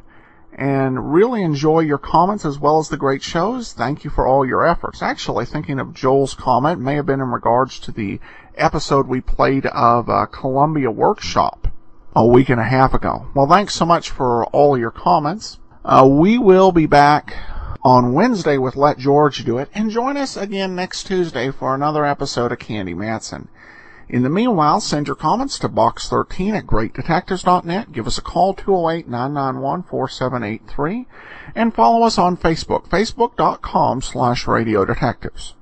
and 0.53 1.13
really 1.13 1.43
enjoy 1.43 1.81
your 1.81 1.97
comments 1.97 2.45
as 2.45 2.57
well 2.57 2.79
as 2.79 2.87
the 2.87 2.95
great 2.95 3.21
shows. 3.21 3.73
Thank 3.73 4.05
you 4.05 4.09
for 4.09 4.25
all 4.25 4.45
your 4.45 4.65
efforts. 4.65 5.01
Actually, 5.01 5.45
thinking 5.45 5.79
of 5.79 5.93
Joel's 5.93 6.33
comment 6.33 6.79
may 6.79 6.95
have 6.95 7.05
been 7.05 7.19
in 7.19 7.29
regards 7.29 7.77
to 7.79 7.91
the 7.91 8.21
episode 8.55 9.05
we 9.05 9.19
played 9.19 9.65
of 9.65 10.09
uh, 10.09 10.27
Columbia 10.27 10.89
Workshop 10.89 11.67
a 12.15 12.25
week 12.25 12.47
and 12.47 12.61
a 12.61 12.63
half 12.63 12.93
ago. 12.93 13.27
Well, 13.35 13.47
thanks 13.47 13.75
so 13.75 13.85
much 13.85 14.11
for 14.11 14.45
all 14.45 14.77
your 14.77 14.91
comments. 14.91 15.59
Uh, 15.83 16.07
we 16.09 16.37
will 16.37 16.71
be 16.71 16.85
back 16.85 17.35
on 17.85 18.11
Wednesday 18.13 18.57
with 18.57 18.75
Let 18.75 18.97
George 18.97 19.45
Do 19.45 19.59
It, 19.59 19.69
and 19.75 19.91
join 19.91 20.17
us 20.17 20.35
again 20.35 20.75
next 20.75 21.03
Tuesday 21.03 21.51
for 21.51 21.75
another 21.75 22.03
episode 22.03 22.51
of 22.51 22.57
Candy 22.57 22.95
Matson. 22.95 23.47
In 24.09 24.23
the 24.23 24.29
meanwhile, 24.29 24.81
send 24.81 25.05
your 25.05 25.15
comments 25.15 25.59
to 25.59 25.69
box13 25.69 26.57
at 26.57 26.65
greatdetectives.net, 26.65 27.91
give 27.91 28.07
us 28.07 28.17
a 28.17 28.23
call 28.23 28.55
208-991-4783, 28.55 31.05
and 31.53 31.75
follow 31.75 32.03
us 32.05 32.17
on 32.17 32.37
Facebook, 32.37 32.89
facebook.com 32.89 34.01
slash 34.01 34.45
radiodetectives. 34.45 35.53